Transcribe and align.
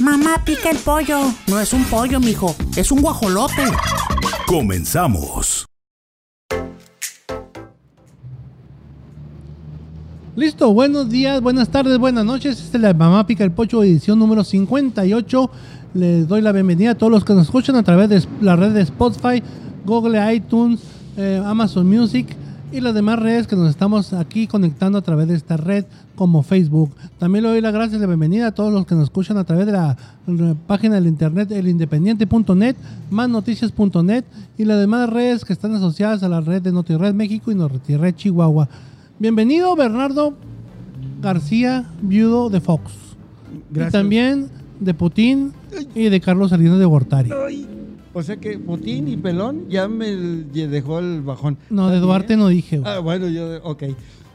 Mamá 0.00 0.42
pica 0.44 0.70
el 0.70 0.78
pollo. 0.78 1.20
No 1.46 1.60
es 1.60 1.72
un 1.72 1.84
pollo, 1.84 2.18
mijo. 2.18 2.54
Es 2.76 2.90
un 2.90 3.00
guajolote. 3.00 3.62
Comenzamos. 4.46 5.66
Listo, 10.34 10.74
buenos 10.74 11.08
días, 11.08 11.40
buenas 11.40 11.68
tardes, 11.68 11.96
buenas 11.98 12.24
noches. 12.24 12.60
Esta 12.60 12.76
es 12.76 12.82
la 12.82 12.92
Mamá 12.92 13.24
Pica 13.24 13.44
el 13.44 13.52
Pollo, 13.52 13.84
edición 13.84 14.18
número 14.18 14.42
58. 14.42 15.50
Les 15.94 16.26
doy 16.26 16.40
la 16.40 16.50
bienvenida 16.50 16.90
a 16.90 16.94
todos 16.96 17.12
los 17.12 17.24
que 17.24 17.34
nos 17.34 17.44
escuchan 17.44 17.76
a 17.76 17.84
través 17.84 18.08
de 18.08 18.24
la 18.40 18.56
red 18.56 18.72
de 18.72 18.80
Spotify, 18.80 19.40
Google, 19.84 20.34
iTunes, 20.34 20.80
eh, 21.16 21.40
Amazon 21.44 21.88
Music 21.88 22.36
y 22.74 22.80
las 22.80 22.92
demás 22.92 23.20
redes 23.20 23.46
que 23.46 23.54
nos 23.54 23.70
estamos 23.70 24.12
aquí 24.12 24.48
conectando 24.48 24.98
a 24.98 25.02
través 25.02 25.28
de 25.28 25.36
esta 25.36 25.56
red 25.56 25.84
como 26.16 26.42
Facebook. 26.42 26.90
También 27.18 27.44
le 27.44 27.50
doy 27.50 27.60
las 27.60 27.72
gracias 27.72 28.00
la 28.00 28.08
bienvenida 28.08 28.48
a 28.48 28.52
todos 28.52 28.72
los 28.72 28.84
que 28.84 28.96
nos 28.96 29.04
escuchan 29.04 29.38
a 29.38 29.44
través 29.44 29.66
de 29.66 29.72
la, 29.72 29.96
página 30.66 30.96
del 30.96 31.06
internet 31.06 31.52
elindependiente.net, 31.52 32.74
másnoticias.net 33.10 34.24
y 34.58 34.64
las 34.64 34.80
demás 34.80 35.08
redes 35.08 35.44
que 35.44 35.52
están 35.52 35.72
asociadas 35.76 36.24
a 36.24 36.28
la 36.28 36.40
red 36.40 36.62
de 36.62 36.72
NotiRed 36.72 37.14
México 37.14 37.52
y 37.52 37.54
NotiRed 37.54 38.16
Chihuahua. 38.16 38.68
Bienvenido 39.20 39.76
Bernardo 39.76 40.34
García, 41.22 41.88
viudo 42.02 42.50
de 42.50 42.60
Fox. 42.60 42.90
Gracias. 43.70 43.88
Y 43.88 43.92
también 43.92 44.48
de 44.80 44.94
Putin 44.94 45.52
y 45.94 46.08
de 46.08 46.20
Carlos 46.20 46.50
Salinas 46.50 46.80
de 46.80 46.84
Gortari. 46.84 47.30
O 48.16 48.22
sea 48.22 48.36
que 48.36 48.58
Putin 48.58 49.08
y 49.08 49.16
Pelón 49.16 49.68
ya 49.68 49.88
me 49.88 50.06
dejó 50.14 51.00
el 51.00 51.20
bajón. 51.22 51.58
No, 51.68 51.88
de 51.88 51.96
¿Está 51.96 52.06
Duarte 52.06 52.36
no 52.36 52.46
dije. 52.48 52.78
güey. 52.78 52.92
Ah, 52.92 53.00
bueno, 53.00 53.28
yo, 53.28 53.60
ok. 53.64 53.82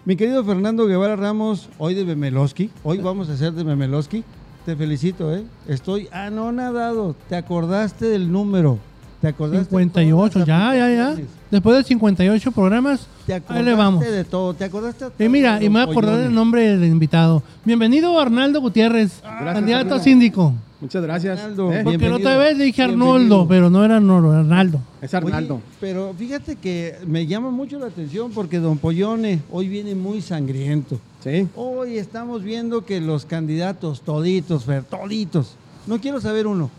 Mi 0.03 0.17
querido 0.17 0.43
Fernando 0.43 0.85
Guevara 0.85 1.15
Ramos, 1.15 1.69
hoy 1.77 1.93
de 1.93 2.03
Memelowski. 2.03 2.69
Hoy 2.83 2.97
vamos 2.97 3.29
a 3.29 3.33
hacer 3.33 3.53
de 3.53 3.63
Memelowski. 3.63 4.23
Te 4.65 4.75
felicito, 4.75 5.33
¿eh? 5.33 5.43
Estoy 5.67 6.09
anonadado. 6.11 7.15
¿Te 7.29 7.37
acordaste 7.37 8.05
del 8.07 8.29
número? 8.29 8.79
¿Te 9.21 9.29
acordaste? 9.29 9.75
de 9.75 9.83
58, 9.83 10.33
todas 10.33 10.47
las 10.47 10.47
ya, 10.47 10.75
ya, 10.75 11.15
ya. 11.15 11.23
Después 11.49 11.77
de 11.77 11.83
58 11.83 12.51
programas, 12.51 13.07
¿Te 13.25 13.33
ahí 13.33 13.39
acordaste 13.39 13.63
le 13.69 13.75
vamos. 13.75 14.05
de 14.05 14.23
todo? 14.25 14.53
¿Te 14.53 14.65
acordaste 14.65 15.05
de 15.05 15.11
Y 15.11 15.17
todo, 15.17 15.29
mira, 15.29 15.63
y 15.63 15.69
me 15.69 15.79
voy 15.79 15.87
a 15.87 15.91
acordar 15.91 16.17
del 16.17 16.33
nombre 16.33 16.77
del 16.77 16.91
invitado. 16.91 17.43
Bienvenido 17.63 18.19
Arnaldo 18.19 18.59
Gutiérrez, 18.59 19.21
candidato 19.21 19.95
a 19.95 19.99
síndico. 19.99 20.53
Muchas 20.81 21.03
gracias. 21.03 21.39
Arnaldo, 21.39 21.73
¿Eh? 21.73 21.81
Porque 21.83 22.09
la 22.09 22.15
otra 22.15 22.37
vez 22.37 22.57
le 22.57 22.65
dije. 22.65 22.81
Arnoldo, 22.81 23.45
pero 23.47 23.69
no 23.69 23.83
era 23.83 23.97
Arnoldo, 23.97 24.31
Arnaldo. 24.31 24.79
Es 25.01 25.13
Oye, 25.13 25.25
Arnaldo. 25.25 25.61
pero 25.79 26.13
fíjate 26.17 26.55
que 26.55 26.95
me 27.05 27.27
llama 27.27 27.51
mucho 27.51 27.77
la 27.79 27.87
atención 27.87 28.31
porque 28.31 28.59
Don 28.59 28.77
Pollone 28.77 29.41
hoy 29.51 29.67
viene 29.67 29.95
muy 29.95 30.21
sangriento. 30.21 30.99
Sí. 31.21 31.47
Hoy 31.55 31.97
estamos 31.97 32.43
viendo 32.43 32.85
que 32.85 33.01
los 33.01 33.25
candidatos, 33.25 34.01
toditos, 34.01 34.63
Fer, 34.63 34.83
toditos, 34.83 35.55
no 35.85 35.99
quiero 35.99 36.21
saber 36.21 36.47
uno, 36.47 36.69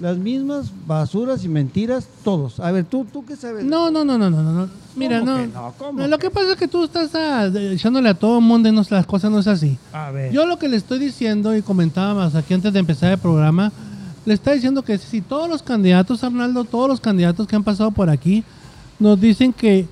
las 0.00 0.16
mismas 0.18 0.70
basuras 0.86 1.44
y 1.44 1.48
mentiras, 1.48 2.08
todos. 2.24 2.58
A 2.60 2.70
ver, 2.72 2.84
¿tú, 2.84 3.06
tú 3.12 3.24
qué 3.24 3.36
sabes? 3.36 3.64
No, 3.64 3.90
no, 3.90 4.04
no, 4.04 4.18
no, 4.18 4.28
no, 4.30 4.42
no. 4.42 4.68
Mira, 4.96 5.20
¿Cómo 5.20 5.30
no. 5.32 5.38
que 5.38 5.46
no? 5.48 5.74
¿Cómo 5.78 6.06
Lo 6.06 6.18
que 6.18 6.30
pasa 6.30 6.52
es 6.52 6.56
que 6.56 6.68
tú 6.68 6.84
estás 6.84 7.14
ah, 7.14 7.48
de- 7.48 7.72
echándole 7.74 8.08
a 8.08 8.14
todo 8.14 8.38
el 8.38 8.44
mundo 8.44 8.68
y 8.68 8.72
no, 8.72 8.82
las 8.90 9.06
cosas 9.06 9.30
no 9.30 9.38
es 9.38 9.46
así. 9.46 9.78
A 9.92 10.10
ver. 10.10 10.32
Yo 10.32 10.46
lo 10.46 10.58
que 10.58 10.68
le 10.68 10.76
estoy 10.76 10.98
diciendo 10.98 11.56
y 11.56 11.62
comentábamos 11.62 12.34
aquí 12.34 12.54
antes 12.54 12.72
de 12.72 12.78
empezar 12.80 13.12
el 13.12 13.18
programa, 13.18 13.72
le 14.26 14.34
está 14.34 14.52
diciendo 14.52 14.82
que 14.82 14.98
si 14.98 15.20
todos 15.20 15.48
los 15.48 15.62
candidatos, 15.62 16.24
Arnaldo, 16.24 16.64
todos 16.64 16.88
los 16.88 17.00
candidatos 17.00 17.46
que 17.46 17.56
han 17.56 17.64
pasado 17.64 17.90
por 17.90 18.08
aquí, 18.10 18.42
nos 18.98 19.20
dicen 19.20 19.52
que 19.52 19.86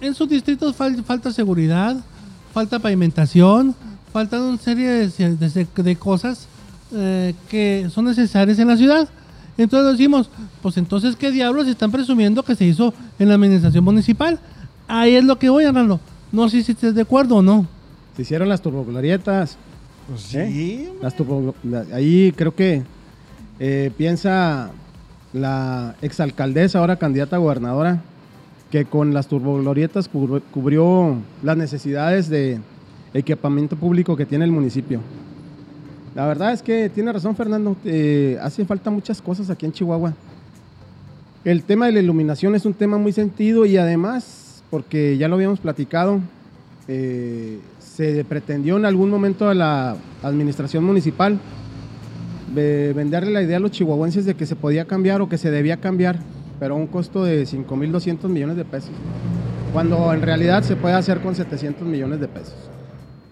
en 0.00 0.14
sus 0.14 0.28
distritos 0.28 0.76
fal- 0.76 1.02
falta 1.04 1.32
seguridad, 1.32 1.96
falta 2.52 2.78
pavimentación, 2.78 3.74
faltan 4.12 4.42
una 4.42 4.58
serie 4.58 4.88
de, 5.08 5.36
de- 5.36 5.66
de 5.82 5.96
cosas 5.96 6.46
eh, 6.92 7.34
que 7.48 7.88
son 7.92 8.04
necesarias 8.06 8.58
en 8.58 8.68
la 8.68 8.76
ciudad. 8.76 9.08
Entonces 9.56 9.92
decimos, 9.96 10.30
pues 10.62 10.76
entonces, 10.76 11.14
¿qué 11.16 11.30
diablos 11.30 11.68
están 11.68 11.90
presumiendo 11.92 12.42
que 12.42 12.54
se 12.56 12.64
hizo 12.64 12.92
en 13.18 13.28
la 13.28 13.34
administración 13.34 13.84
municipal? 13.84 14.38
Ahí 14.88 15.14
es 15.14 15.24
lo 15.24 15.38
que 15.38 15.48
voy, 15.48 15.64
Arnaldo. 15.64 16.00
No 16.32 16.48
sé 16.48 16.62
si 16.62 16.72
estés 16.72 16.94
de 16.94 17.02
acuerdo 17.02 17.36
o 17.36 17.42
no. 17.42 17.66
Se 18.16 18.22
hicieron 18.22 18.48
las 18.48 18.60
turboglorietas. 18.62 19.56
Pues 20.08 20.20
sí, 20.22 20.38
¿eh? 20.38 20.92
Las 21.00 21.16
turbo- 21.16 21.54
la- 21.62 21.84
ahí 21.94 22.32
creo 22.36 22.54
que 22.54 22.82
eh, 23.60 23.90
piensa 23.96 24.70
la 25.32 25.94
exalcaldesa, 26.02 26.80
ahora 26.80 26.96
candidata 26.96 27.36
a 27.36 27.38
gobernadora, 27.38 28.02
que 28.70 28.84
con 28.84 29.14
las 29.14 29.28
turboglorietas 29.28 30.10
cubr- 30.12 30.42
cubrió 30.50 31.16
las 31.42 31.56
necesidades 31.56 32.28
de 32.28 32.60
equipamiento 33.14 33.76
público 33.76 34.16
que 34.16 34.26
tiene 34.26 34.44
el 34.44 34.50
municipio. 34.52 35.00
La 36.14 36.26
verdad 36.26 36.52
es 36.52 36.62
que 36.62 36.88
tiene 36.90 37.12
razón 37.12 37.34
Fernando, 37.34 37.76
eh, 37.84 38.38
hace 38.40 38.64
falta 38.64 38.88
muchas 38.90 39.20
cosas 39.20 39.50
aquí 39.50 39.66
en 39.66 39.72
Chihuahua. 39.72 40.14
El 41.44 41.64
tema 41.64 41.86
de 41.86 41.92
la 41.92 42.00
iluminación 42.00 42.54
es 42.54 42.64
un 42.64 42.72
tema 42.72 42.98
muy 42.98 43.12
sentido 43.12 43.66
y 43.66 43.76
además, 43.76 44.62
porque 44.70 45.18
ya 45.18 45.26
lo 45.26 45.34
habíamos 45.34 45.58
platicado, 45.58 46.20
eh, 46.86 47.58
se 47.80 48.24
pretendió 48.24 48.76
en 48.76 48.84
algún 48.84 49.10
momento 49.10 49.48
a 49.48 49.54
la 49.54 49.96
administración 50.22 50.84
municipal 50.84 51.40
de 52.54 52.92
venderle 52.94 53.32
la 53.32 53.42
idea 53.42 53.56
a 53.56 53.60
los 53.60 53.72
chihuahuenses 53.72 54.24
de 54.24 54.34
que 54.34 54.46
se 54.46 54.54
podía 54.54 54.84
cambiar 54.84 55.20
o 55.20 55.28
que 55.28 55.36
se 55.36 55.50
debía 55.50 55.78
cambiar, 55.78 56.20
pero 56.60 56.74
a 56.74 56.78
un 56.78 56.86
costo 56.86 57.24
de 57.24 57.42
5.200 57.42 58.28
millones 58.28 58.56
de 58.56 58.64
pesos, 58.64 58.92
cuando 59.72 60.12
en 60.12 60.22
realidad 60.22 60.62
se 60.62 60.76
puede 60.76 60.94
hacer 60.94 61.20
con 61.20 61.34
700 61.34 61.86
millones 61.86 62.20
de 62.20 62.28
pesos. 62.28 62.54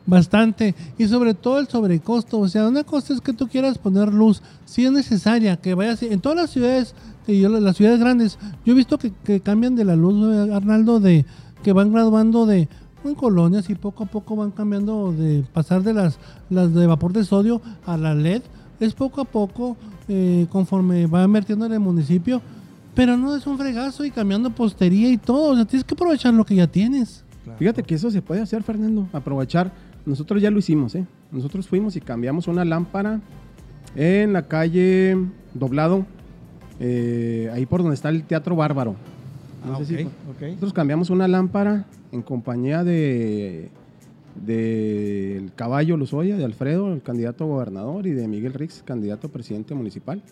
Bastante. 0.06 0.74
Y 0.98 1.06
sobre 1.06 1.34
todo 1.34 1.58
el 1.58 1.68
sobrecosto. 1.68 2.38
O 2.40 2.48
sea, 2.48 2.66
una 2.68 2.84
cosa 2.84 3.14
es 3.14 3.20
que 3.20 3.32
tú 3.32 3.48
quieras 3.48 3.78
poner 3.78 4.12
luz. 4.12 4.42
Si 4.64 4.84
es 4.84 4.92
necesaria, 4.92 5.56
que 5.56 5.74
vayas. 5.74 6.02
En 6.02 6.20
todas 6.20 6.36
las 6.36 6.50
ciudades, 6.50 6.94
que 7.26 7.38
yo, 7.38 7.48
las 7.48 7.76
ciudades 7.76 8.00
grandes, 8.00 8.38
yo 8.64 8.72
he 8.72 8.76
visto 8.76 8.98
que, 8.98 9.12
que 9.24 9.40
cambian 9.40 9.76
de 9.76 9.84
la 9.84 9.96
luz, 9.96 10.48
eh, 10.48 10.54
Arnaldo, 10.54 11.00
de 11.00 11.24
que 11.62 11.72
van 11.72 11.92
graduando 11.92 12.46
de 12.46 12.68
en 13.04 13.14
colonias 13.14 13.68
y 13.68 13.74
poco 13.74 14.04
a 14.04 14.06
poco 14.06 14.36
van 14.36 14.50
cambiando 14.50 15.12
de 15.12 15.44
pasar 15.52 15.82
de 15.82 15.92
las, 15.92 16.18
las 16.50 16.72
de 16.72 16.86
vapor 16.86 17.12
de 17.12 17.24
sodio 17.24 17.60
a 17.86 17.96
la 17.96 18.14
LED. 18.14 18.42
Es 18.80 18.94
poco 18.94 19.20
a 19.20 19.24
poco 19.24 19.76
eh, 20.08 20.46
conforme 20.50 21.06
va 21.06 21.24
invirtiendo 21.24 21.66
en 21.66 21.72
el 21.72 21.80
municipio. 21.80 22.40
Pero 22.94 23.16
no 23.16 23.34
es 23.34 23.46
un 23.46 23.56
fregazo 23.56 24.04
y 24.04 24.10
cambiando 24.10 24.50
postería 24.50 25.10
y 25.10 25.16
todo. 25.16 25.52
O 25.52 25.56
sea, 25.56 25.64
tienes 25.64 25.84
que 25.84 25.94
aprovechar 25.94 26.34
lo 26.34 26.44
que 26.44 26.56
ya 26.56 26.66
tienes. 26.66 27.24
Fíjate 27.58 27.82
que 27.82 27.94
eso 27.94 28.10
se 28.10 28.22
puede 28.22 28.42
hacer, 28.42 28.62
Fernando, 28.62 29.08
aprovechar. 29.12 29.72
Nosotros 30.04 30.42
ya 30.42 30.50
lo 30.50 30.58
hicimos, 30.58 30.94
¿eh? 30.94 31.06
Nosotros 31.30 31.68
fuimos 31.68 31.96
y 31.96 32.00
cambiamos 32.00 32.48
una 32.48 32.64
lámpara 32.64 33.20
en 33.94 34.32
la 34.32 34.42
calle 34.48 35.16
Doblado, 35.54 36.06
eh, 36.80 37.50
ahí 37.52 37.66
por 37.66 37.80
donde 37.82 37.94
está 37.94 38.08
el 38.08 38.24
Teatro 38.24 38.56
Bárbaro. 38.56 38.96
No 39.66 39.74
Ah, 39.74 39.78
sé 39.78 39.84
si. 39.84 40.04
Nosotros 40.46 40.72
cambiamos 40.72 41.10
una 41.10 41.28
lámpara 41.28 41.86
en 42.10 42.22
compañía 42.22 42.82
de 42.84 43.70
del 44.34 45.52
caballo 45.54 45.98
Lozoya, 45.98 46.36
de 46.38 46.44
Alfredo, 46.44 46.90
el 46.92 47.02
candidato 47.02 47.44
a 47.44 47.46
gobernador, 47.48 48.06
y 48.06 48.12
de 48.12 48.26
Miguel 48.26 48.54
Rix, 48.54 48.82
candidato 48.82 49.26
a 49.26 49.30
presidente 49.30 49.74
municipal. 49.74 50.22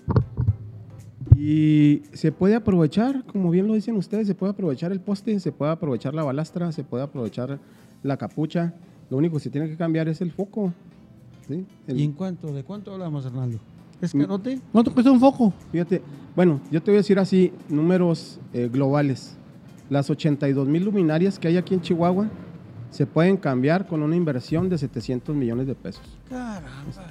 Y 1.37 2.03
se 2.15 2.33
puede 2.33 2.55
aprovechar, 2.55 3.25
como 3.25 3.51
bien 3.51 3.67
lo 3.67 3.75
dicen 3.75 3.97
ustedes, 3.97 4.27
se 4.27 4.35
puede 4.35 4.53
aprovechar 4.53 4.91
el 4.91 5.01
poste, 5.01 5.39
se 5.39 5.53
puede 5.53 5.73
aprovechar 5.73 6.15
la 6.15 6.25
balastra, 6.25 6.73
se 6.73 6.83
puede 6.83 7.05
aprovechar 7.05 7.59
la 8.03 8.17
capucha. 8.17 8.73
Lo 9.11 9.17
único 9.17 9.37
que 9.37 9.41
se 9.41 9.51
tiene 9.51 9.69
que 9.69 9.77
cambiar 9.77 10.09
es 10.09 10.21
el 10.21 10.31
foco. 10.33 10.73
¿sí? 11.49 11.65
El- 11.89 11.99
¿Y 12.01 12.05
en 12.05 12.13
cuánto? 12.13 12.53
¿De 12.53 12.63
cuánto 12.63 12.93
hablamos, 12.95 13.27
Hernando? 13.27 13.59
¿Es 14.01 14.15
Mm. 14.15 14.21
carote? 14.21 14.61
¿Cuánto 14.73 14.93
cuesta 14.95 15.11
un 15.11 15.21
foco? 15.21 15.53
Fíjate, 15.73 16.01
bueno, 16.37 16.61
yo 16.71 16.81
te 16.83 16.91
voy 16.91 16.97
a 16.97 17.01
decir 17.01 17.19
así, 17.19 17.53
números 17.69 18.39
eh, 18.55 18.69
globales. 18.73 19.37
Las 19.91 20.09
82 20.11 20.69
mil 20.69 20.85
luminarias 20.85 21.39
que 21.39 21.49
hay 21.49 21.57
aquí 21.57 21.75
en 21.75 21.81
Chihuahua 21.83 22.29
se 22.91 23.07
pueden 23.07 23.37
cambiar 23.37 23.87
con 23.89 24.03
una 24.03 24.15
inversión 24.17 24.69
de 24.69 24.79
700 24.79 25.35
millones 25.35 25.67
de 25.67 25.75
pesos. 25.75 26.03
Caramba. 26.29 26.69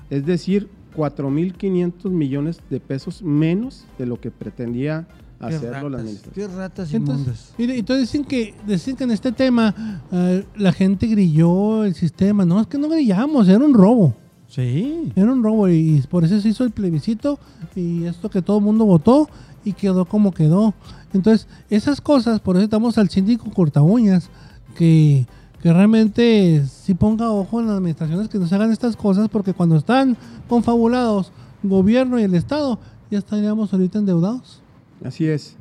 Es 0.09 0.25
decir, 0.25 0.69
4.500 0.95 2.11
millones 2.11 2.61
de 2.69 2.79
pesos 2.79 3.21
menos 3.21 3.85
de 3.97 4.05
lo 4.05 4.19
que 4.19 4.31
pretendía 4.31 5.07
hacerlo 5.39 5.89
la 5.89 6.03
qué 6.33 6.47
ratas 6.47 6.93
Entonces, 6.93 7.53
inmundas. 7.57 7.77
entonces 7.79 8.11
dicen 8.11 8.25
que, 8.25 8.53
dicen 8.67 8.95
que 8.95 9.03
en 9.05 9.11
este 9.11 9.31
tema 9.31 10.01
eh, 10.11 10.45
la 10.55 10.73
gente 10.73 11.07
grilló 11.07 11.83
el 11.85 11.95
sistema. 11.95 12.45
No, 12.45 12.59
es 12.59 12.67
que 12.67 12.77
no 12.77 12.89
grillamos, 12.89 13.47
era 13.47 13.63
un 13.63 13.73
robo. 13.73 14.13
Sí. 14.47 15.11
Era 15.15 15.31
un 15.31 15.43
robo 15.43 15.69
y 15.69 16.03
por 16.09 16.23
eso 16.25 16.39
se 16.41 16.49
hizo 16.49 16.63
el 16.63 16.71
plebiscito 16.71 17.39
y 17.75 18.05
esto 18.05 18.29
que 18.29 18.41
todo 18.41 18.57
el 18.57 18.63
mundo 18.63 18.85
votó 18.85 19.29
y 19.63 19.73
quedó 19.73 20.05
como 20.05 20.31
quedó. 20.31 20.73
Entonces, 21.13 21.47
esas 21.69 22.01
cosas, 22.01 22.39
por 22.39 22.55
eso 22.55 22.65
estamos 22.65 22.97
al 22.97 23.09
síndico 23.09 23.49
corta 23.51 23.81
uñas, 23.81 24.29
que, 24.75 25.25
que 25.61 25.73
realmente 25.73 26.65
sí 26.67 26.93
ponga 26.93 27.31
ojo 27.31 27.59
en 27.59 27.67
las 27.67 27.77
administraciones 27.77 28.29
que 28.29 28.39
nos 28.39 28.51
hagan 28.53 28.71
estas 28.71 28.95
cosas, 28.95 29.29
porque 29.29 29.53
cuando 29.53 29.75
están 29.77 30.17
confabulados 30.47 31.31
gobierno 31.63 32.19
y 32.19 32.23
el 32.23 32.35
Estado, 32.35 32.79
ya 33.11 33.19
estaríamos 33.19 33.71
ahorita 33.73 33.99
endeudados. 33.99 34.61
Así 35.03 35.27
es. 35.27 35.55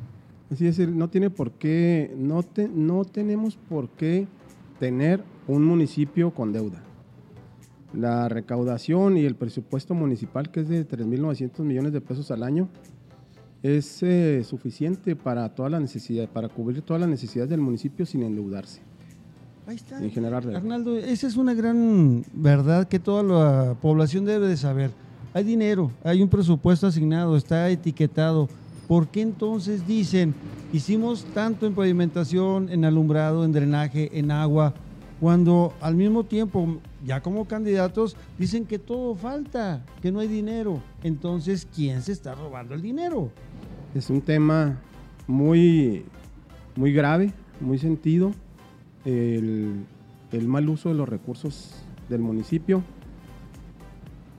Así 0.50 0.66
es, 0.66 0.78
no 0.78 1.08
tiene 1.08 1.28
por 1.30 1.52
qué, 1.52 2.14
no, 2.16 2.42
te- 2.42 2.68
no 2.68 3.04
tenemos 3.04 3.56
por 3.68 3.88
qué 3.90 4.26
tener 4.80 5.22
un 5.46 5.64
municipio 5.64 6.32
con 6.32 6.52
deuda. 6.52 6.82
La 7.92 8.28
recaudación 8.28 9.16
y 9.16 9.24
el 9.24 9.34
presupuesto 9.34 9.94
municipal, 9.94 10.50
que 10.50 10.60
es 10.60 10.68
de 10.68 10.86
3.900 10.88 11.60
millones 11.64 11.92
de 11.92 12.00
pesos 12.00 12.30
al 12.30 12.42
año, 12.42 12.68
es 13.62 14.02
eh, 14.02 14.42
suficiente 14.44 15.16
para 15.16 15.48
toda 15.54 15.68
la 15.68 15.80
necesidad, 15.80 16.28
para 16.28 16.48
cubrir 16.48 16.80
todas 16.82 17.00
las 17.00 17.10
necesidades 17.10 17.50
del 17.50 17.60
municipio 17.60 18.06
sin 18.06 18.22
endeudarse 18.22 18.80
Ahí 19.66 19.76
está. 19.76 19.98
generar 20.10 20.44
deuda. 20.44 20.58
Arnaldo, 20.58 20.96
esa 20.96 21.26
es 21.26 21.36
una 21.36 21.54
gran 21.54 22.24
verdad 22.32 22.88
que 22.88 22.98
toda 22.98 23.22
la 23.22 23.74
población 23.80 24.24
debe 24.24 24.46
de 24.48 24.56
saber. 24.56 24.92
Hay 25.34 25.44
dinero, 25.44 25.90
hay 26.04 26.22
un 26.22 26.28
presupuesto 26.28 26.86
asignado, 26.86 27.36
está 27.36 27.68
etiquetado. 27.68 28.48
¿Por 28.88 29.08
qué 29.08 29.20
entonces 29.20 29.86
dicen, 29.86 30.34
hicimos 30.72 31.26
tanto 31.34 31.66
en 31.66 31.74
pavimentación, 31.74 32.70
en 32.70 32.86
alumbrado, 32.86 33.44
en 33.44 33.52
drenaje, 33.52 34.18
en 34.18 34.30
agua, 34.30 34.72
cuando 35.20 35.74
al 35.82 35.94
mismo 35.94 36.24
tiempo, 36.24 36.78
ya 37.04 37.20
como 37.20 37.46
candidatos, 37.46 38.16
dicen 38.38 38.64
que 38.64 38.78
todo 38.78 39.14
falta, 39.14 39.84
que 40.00 40.10
no 40.10 40.20
hay 40.20 40.28
dinero? 40.28 40.80
Entonces, 41.02 41.68
¿quién 41.74 42.00
se 42.00 42.12
está 42.12 42.34
robando 42.34 42.74
el 42.74 42.80
dinero? 42.80 43.30
Es 43.94 44.08
un 44.08 44.22
tema 44.22 44.78
muy, 45.26 46.06
muy 46.74 46.90
grave, 46.94 47.34
muy 47.60 47.78
sentido, 47.78 48.32
el, 49.04 49.84
el 50.32 50.48
mal 50.48 50.66
uso 50.66 50.88
de 50.88 50.94
los 50.94 51.08
recursos 51.08 51.74
del 52.08 52.20
municipio. 52.20 52.82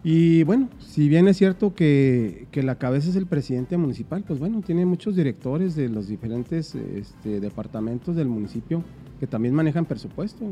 Y 0.04 0.44
bueno, 0.44 0.70
si 0.80 1.10
bien 1.10 1.28
es 1.28 1.38
cierto 1.38 1.74
que, 1.74 2.48
que 2.52 2.64
la 2.64 2.76
cabeza 2.76 3.10
es 3.10 3.18
el 3.18 3.26
presidente 3.26 3.76
municipal, 3.76 4.24
pues 4.26 4.40
bueno, 4.40 4.62
tiene 4.62 4.86
muchos 4.86 5.16
directores 5.16 5.76
de 5.76 5.90
los 5.90 6.08
diferentes 6.08 6.74
este, 6.74 7.42
departamentos 7.42 8.16
del 8.16 8.30
municipio 8.30 8.84
que 9.20 9.28
también 9.28 9.54
manejan 9.54 9.86
presupuesto 9.86 10.46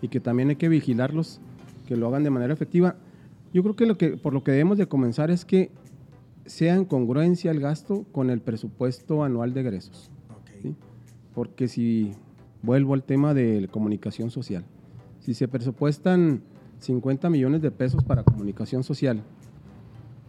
y 0.00 0.08
que 0.08 0.20
también 0.20 0.48
hay 0.48 0.56
que 0.56 0.70
vigilarlos, 0.70 1.40
que 1.86 1.96
lo 1.96 2.08
hagan 2.08 2.24
de 2.24 2.30
manera 2.30 2.54
efectiva. 2.54 2.96
Yo 3.52 3.62
creo 3.62 3.76
que, 3.76 3.86
lo 3.86 3.98
que 3.98 4.16
por 4.16 4.32
lo 4.32 4.42
que 4.42 4.52
debemos 4.52 4.78
de 4.78 4.86
comenzar 4.86 5.30
es 5.30 5.44
que 5.44 5.70
sea 6.46 6.74
en 6.74 6.86
congruencia 6.86 7.50
el 7.50 7.60
gasto 7.60 8.06
con 8.12 8.30
el 8.30 8.40
presupuesto 8.40 9.24
anual 9.24 9.52
de 9.52 9.60
egresos. 9.60 10.10
¿sí? 10.62 10.74
Porque 11.34 11.68
si 11.68 12.12
vuelvo 12.62 12.94
al 12.94 13.02
tema 13.02 13.34
de 13.34 13.60
la 13.60 13.68
comunicación 13.68 14.30
social, 14.30 14.64
si 15.20 15.34
se 15.34 15.48
presupuestan 15.48 16.42
50 16.80 17.30
millones 17.30 17.62
de 17.62 17.70
pesos 17.70 18.02
para 18.04 18.22
comunicación 18.22 18.84
social 18.84 19.22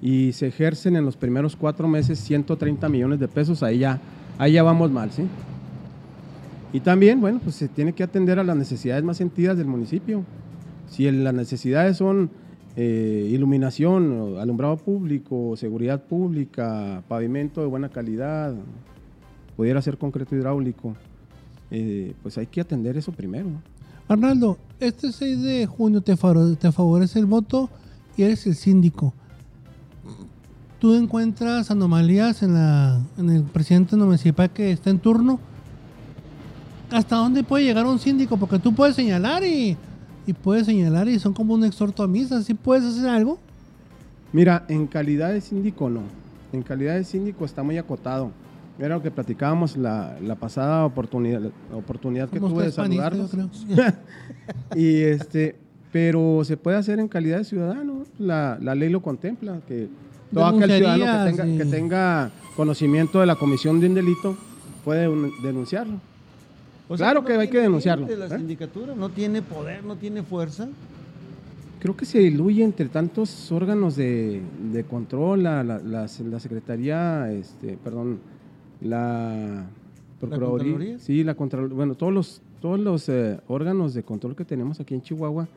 y 0.01 0.31
se 0.33 0.47
ejercen 0.47 0.95
en 0.95 1.05
los 1.05 1.17
primeros 1.17 1.55
cuatro 1.55 1.87
meses 1.87 2.19
130 2.19 2.87
millones 2.89 3.19
de 3.19 3.27
pesos, 3.27 3.63
ahí 3.63 3.79
ya, 3.79 3.99
ahí 4.37 4.53
ya 4.53 4.63
vamos 4.63 4.91
mal, 4.91 5.11
¿sí? 5.11 5.23
Y 6.73 6.81
también, 6.81 7.19
bueno, 7.21 7.39
pues 7.43 7.55
se 7.55 7.67
tiene 7.67 7.93
que 7.93 8.03
atender 8.03 8.39
a 8.39 8.43
las 8.43 8.55
necesidades 8.55 9.03
más 9.03 9.17
sentidas 9.17 9.57
del 9.57 9.67
municipio. 9.67 10.23
Si 10.89 11.09
las 11.09 11.33
necesidades 11.33 11.97
son 11.97 12.29
eh, 12.75 13.29
iluminación, 13.31 14.35
alumbrado 14.39 14.77
público, 14.77 15.55
seguridad 15.55 16.03
pública, 16.03 17.03
pavimento 17.07 17.61
de 17.61 17.67
buena 17.67 17.89
calidad, 17.89 18.53
pudiera 19.55 19.81
ser 19.81 19.97
concreto 19.97 20.35
hidráulico, 20.35 20.95
eh, 21.71 22.13
pues 22.21 22.37
hay 22.37 22.47
que 22.47 22.61
atender 22.61 22.97
eso 22.97 23.11
primero. 23.11 23.47
Arnaldo, 24.07 24.57
este 24.79 25.11
6 25.11 25.41
de 25.41 25.65
junio 25.65 26.01
te, 26.01 26.15
favorece 26.15 27.19
el 27.19 27.25
voto 27.25 27.69
y 28.15 28.23
eres 28.23 28.45
el 28.47 28.55
síndico. 28.55 29.13
¿Tú 30.79 30.93
encuentras 30.93 31.71
anomalías 31.71 32.43
en, 32.43 32.53
la, 32.53 32.99
en 33.17 33.29
el 33.31 33.43
presidente 33.43 33.95
municipal 33.95 34.51
que 34.51 34.71
está 34.71 34.89
en 34.91 34.99
turno? 34.99 35.39
¿Hasta 36.91 37.15
dónde 37.15 37.43
puede 37.43 37.65
llegar 37.65 37.85
un 37.85 37.99
síndico? 37.99 38.37
Porque 38.37 38.59
tú 38.59 38.73
puedes 38.73 38.95
señalar 38.95 39.43
y, 39.43 39.75
y 40.27 40.33
puedes 40.33 40.67
señalar 40.67 41.07
y 41.07 41.19
son 41.19 41.33
como 41.33 41.55
un 41.55 41.63
exhorto 41.65 42.03
a 42.03 42.07
misa. 42.07 42.43
¿Sí 42.43 42.53
puedes 42.53 42.85
hacer 42.85 43.09
algo? 43.09 43.39
Mira, 44.31 44.65
en 44.67 44.85
calidad 44.85 45.33
de 45.33 45.41
síndico 45.41 45.89
no. 45.89 46.01
En 46.53 46.61
calidad 46.61 46.95
de 46.95 47.03
síndico 47.03 47.43
está 47.43 47.63
muy 47.63 47.77
acotado. 47.77 48.31
Era 48.79 48.95
lo 48.95 49.01
que 49.01 49.09
platicábamos 49.11 49.75
la, 49.77 50.17
la 50.21 50.35
pasada 50.35 50.85
oportunidad, 50.85 51.41
la 51.41 51.75
oportunidad 51.75 52.29
que 52.29 52.39
tuve 52.39 52.65
de 52.65 52.71
saludarlos. 52.71 53.31
yo 53.31 53.49
creo. 53.75 53.93
Y 54.75 55.01
este, 55.01 55.55
pero 55.91 56.41
se 56.43 56.57
puede 56.57 56.77
hacer 56.77 56.99
en 56.99 57.07
calidad 57.07 57.39
de 57.39 57.43
ciudadano. 57.43 58.03
La, 58.19 58.57
la 58.61 58.75
ley 58.75 58.89
lo 58.89 59.01
contempla, 59.01 59.59
que 59.67 59.87
todo 60.33 60.45
aquel 60.45 60.71
ciudadano 60.71 61.25
que 61.25 61.31
tenga, 61.31 61.47
y- 61.47 61.57
que 61.57 61.65
tenga 61.65 62.31
conocimiento 62.55 63.19
de 63.19 63.25
la 63.25 63.35
comisión 63.35 63.79
de 63.79 63.87
un 63.87 63.95
delito 63.95 64.37
puede 64.85 65.07
un- 65.07 65.31
denunciarlo. 65.41 65.99
Claro 66.95 67.25
que 67.25 67.33
no 67.33 67.39
hay 67.41 67.49
que 67.49 67.59
denunciarlo, 67.59 68.07
La 68.15 68.27
¿eh? 68.27 68.29
sindicatura 68.37 68.95
no 68.95 69.09
tiene 69.09 69.41
poder, 69.41 69.83
no 69.83 69.95
tiene 69.97 70.23
fuerza. 70.23 70.67
Creo 71.79 71.95
que 71.97 72.05
se 72.05 72.19
diluye 72.19 72.63
entre 72.63 72.87
tantos 72.87 73.51
órganos 73.51 73.95
de, 73.97 74.41
de 74.71 74.83
control, 74.83 75.43
la, 75.43 75.63
la, 75.63 75.79
la- 75.79 76.07
la 76.29 76.39
Secretaría, 76.39 77.29
este, 77.31 77.77
perdón, 77.83 78.19
la 78.81 79.65
Procuraduría. 80.19 80.71
Contraloría? 80.73 80.99
sí, 80.99 81.23
la 81.23 81.35
Contraloría. 81.35 81.75
Bueno, 81.75 81.95
todos 81.95 82.13
los, 82.13 82.41
todos 82.61 82.79
los 82.79 83.07
eh, 83.09 83.39
órganos 83.47 83.93
de 83.93 84.03
control 84.03 84.35
que 84.35 84.45
tenemos 84.45 84.79
aquí 84.79 84.93
en 84.95 85.01
Chihuahua 85.01 85.47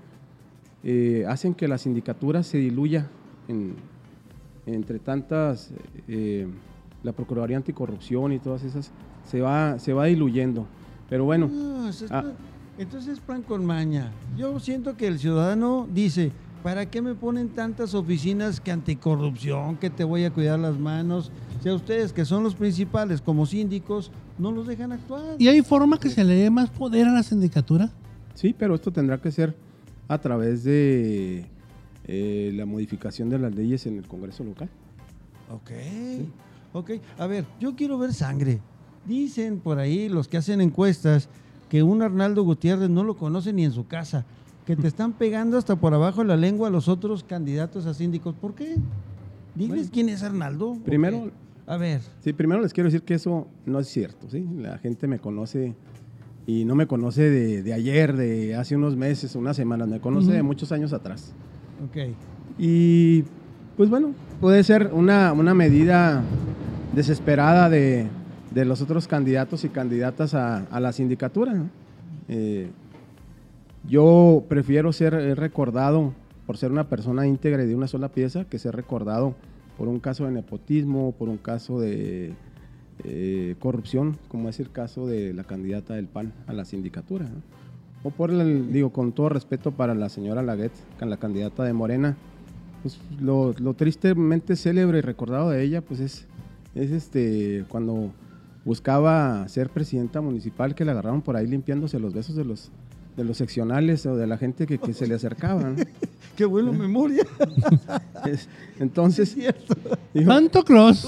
eh, 0.85 1.25
hacen 1.29 1.55
que 1.55 1.69
la 1.69 1.79
sindicatura 1.79 2.43
se 2.43 2.59
diluya 2.59 3.07
en- 3.49 3.75
entre 4.67 4.99
tantas, 4.99 5.71
eh, 6.09 6.47
la 7.03 7.13
Procuraduría 7.13 7.57
Anticorrupción 7.57 8.33
y 8.33 8.39
todas 8.39 8.63
esas, 8.65 8.91
se 9.25 9.41
va, 9.41 9.79
se 9.79 9.93
va 9.93 10.05
diluyendo. 10.07 10.67
Pero 11.09 11.25
bueno, 11.25 11.49
No, 11.49 11.89
es 11.89 12.05
Ah. 12.11 12.25
entonces 12.79 13.15
es 13.15 13.21
plan 13.21 13.43
con 13.43 13.65
maña. 13.65 14.13
Yo 14.37 14.61
siento 14.61 14.97
que 14.97 15.07
el 15.09 15.19
ciudadano 15.19 15.89
dice, 15.93 16.31
¿para 16.63 16.91
qué 16.91 17.01
me 17.03 17.15
ponen 17.15 17.49
tantas 17.49 17.95
oficinas 17.95 18.61
que 18.61 18.71
anticorrupción, 18.71 19.77
que 19.77 19.91
te 19.91 20.05
voy 20.05 20.25
a 20.25 20.31
cuidar 20.31 20.59
las 20.59 20.79
manos? 20.79 21.31
Si 21.63 21.69
a 21.69 21.75
ustedes, 21.75 22.13
que 22.13 22.25
son 22.25 22.43
los 22.43 22.55
principales 22.55 23.21
como 23.21 23.47
síndicos, 23.47 24.11
no 24.39 24.53
los 24.53 24.67
dejan 24.67 24.93
actuar. 24.93 25.37
¿Y 25.39 25.49
hay 25.49 25.63
forma 25.63 25.99
que 25.99 26.11
se 26.11 26.25
le 26.25 26.35
dé 26.35 26.51
más 26.51 26.71
poder 26.71 27.07
a 27.07 27.13
la 27.13 27.23
sindicatura? 27.23 27.91
Sí, 28.35 28.55
pero 28.59 28.75
esto 28.75 28.91
tendrá 28.91 29.21
que 29.21 29.31
ser 29.31 29.55
a 30.09 30.19
través 30.19 30.65
de 30.65 31.47
eh, 32.07 32.53
la 32.55 32.67
modificación 32.67 33.29
de 33.29 33.39
las 33.39 33.55
leyes 33.55 33.87
en 33.87 33.99
el 33.99 34.07
Congreso 34.07 34.45
local. 34.45 34.69
Ok, 35.51 35.71
ok. 36.73 36.91
A 37.19 37.27
ver, 37.27 37.45
yo 37.59 37.75
quiero 37.75 37.99
ver 37.99 38.15
sangre. 38.15 38.61
Dicen 39.07 39.61
por 39.61 39.79
ahí 39.79 40.09
los 40.09 40.29
que 40.29 40.37
hacen 40.37 40.61
encuestas 40.61 41.29
que 41.69 41.83
un 41.83 42.03
Arnaldo 42.03 42.43
Gutiérrez 42.43 42.91
no 42.91 43.05
lo 43.05 43.17
conoce 43.17 43.53
ni 43.53 43.65
en 43.65 43.73
su 43.73 43.87
casa, 43.87 44.27
que 44.77 44.83
te 44.83 44.89
están 44.89 45.13
pegando 45.13 45.59
hasta 45.59 45.77
por 45.77 45.95
abajo 45.95 46.25
la 46.25 46.37
lengua 46.37 46.69
a 46.69 46.71
los 46.71 46.89
otros 46.89 47.25
candidatos 47.25 47.87
a 47.87 47.95
síndicos. 47.95 48.35
¿Por 48.35 48.55
qué? 48.55 48.77
Diles 49.55 49.69
Bueno, 49.77 49.91
quién 49.93 50.09
es 50.09 50.23
Arnaldo. 50.23 50.71
¿o 50.73 50.79
primero- 50.81 51.25
qué? 51.25 51.31
A 51.67 51.77
ver, 51.77 52.01
Sí, 52.25 52.33
primero 52.33 52.61
les 52.63 52.73
quiero 52.73 52.89
decir 52.89 53.03
que 53.03 53.15
eso 53.15 53.47
no 53.65 53.79
es 53.79 53.87
cierto. 53.89 54.29
¿sí? 54.29 54.45
La 54.59 54.79
gente 54.79 55.07
me 55.07 55.19
conoce 55.21 55.75
y 56.47 56.65
no 56.65 56.75
me 56.75 56.87
conoce 56.89 57.23
de, 57.31 57.63
de 57.63 57.73
ayer, 57.73 58.17
de 58.17 58.57
hace 58.57 58.75
unos 58.75 58.97
meses, 58.97 59.37
unas 59.37 59.57
semanas, 59.57 59.87
me 59.89 60.01
conoce 60.01 60.33
de 60.33 60.43
muchos 60.43 60.73
años 60.73 60.93
atrás. 60.93 61.33
ok. 61.85 62.13
Y 62.59 63.23
pues 63.77 63.89
bueno, 63.89 64.13
puede 64.41 64.65
ser 64.65 64.91
una, 64.93 65.33
una 65.33 65.55
medida 65.55 66.23
desesperada 66.95 67.69
de, 67.71 68.07
de 68.51 68.65
los 68.65 68.83
otros 68.83 69.07
candidatos 69.07 69.65
y 69.65 69.69
candidatas 69.69 70.35
a, 70.35 70.59
a 70.71 70.81
la 70.81 70.93
sindicatura. 70.93 71.55
¿no? 71.55 71.69
Eh, 72.29 72.69
yo 73.89 74.45
prefiero 74.49 74.93
ser 74.93 75.15
eh, 75.15 75.35
recordado 75.35 76.13
por 76.47 76.57
ser 76.57 76.73
una 76.73 76.89
persona 76.89 77.27
íntegra 77.27 77.63
y 77.63 77.67
de 77.67 77.75
una 77.75 77.87
sola 77.89 78.09
pieza 78.09 78.45
que 78.45 78.59
ser 78.59 78.75
recordado 78.75 79.35
por 79.79 79.89
un 79.89 80.01
caso 80.01 80.27
de 80.27 80.33
nepotismo, 80.33 81.13
por 81.13 81.29
un 81.29 81.39
caso 81.39 81.81
de 81.81 82.35
eh, 83.05 83.55
corrupción, 83.61 84.19
como 84.29 84.49
es 84.49 84.61
el 84.61 84.71
caso 84.71 85.07
de 85.07 85.33
la 85.33 85.45
candidata 85.45 85.95
del 85.95 86.07
PAN 86.07 86.33
a 86.47 86.53
la 86.53 86.65
sindicatura. 86.65 87.29
O 88.03 88.11
por 88.11 88.31
el, 88.31 88.73
digo, 88.73 88.91
con 88.91 89.13
todo 89.13 89.29
respeto 89.29 89.73
para 89.73 89.95
la 89.95 90.09
señora 90.09 90.43
Laguet, 90.43 90.73
la 91.01 91.17
candidata 91.17 91.65
de 91.65 91.73
Morena, 91.73 92.17
pues 92.83 92.99
lo, 93.21 93.55
lo 93.59 93.75
tristemente 93.75 94.57
célebre 94.57 94.99
y 94.99 95.03
recordado 95.03 95.51
de 95.51 95.63
ella, 95.63 95.83
pues 95.83 96.01
es, 96.01 96.27
es 96.75 96.91
este 96.91 97.65
cuando 97.69 98.11
buscaba 98.65 99.49
ser 99.49 99.71
presidenta 99.71 100.21
municipal 100.21 100.75
que 100.75 100.85
la 100.85 100.93
agarraron 100.93 101.23
por 101.23 101.37
ahí 101.37 101.47
limpiándose 101.47 101.99
los 101.99 102.13
besos 102.13 102.37
de 102.37 102.45
los 102.45 102.71
de 103.17 103.25
los 103.25 103.37
seccionales 103.37 104.07
o 104.07 104.17
de 104.17 104.27
la 104.27 104.39
gente 104.39 104.67
que, 104.67 104.79
que 104.79 104.95
se 104.95 105.07
le 105.07 105.15
acercaba. 105.15 105.63
¿no? 105.63 105.77
Qué 106.37 106.45
buena 106.45 106.73
memoria. 106.73 107.25
Es- 108.27 108.49
Entonces, 108.79 109.37
Santo 110.25 110.65
Claus. 110.65 111.07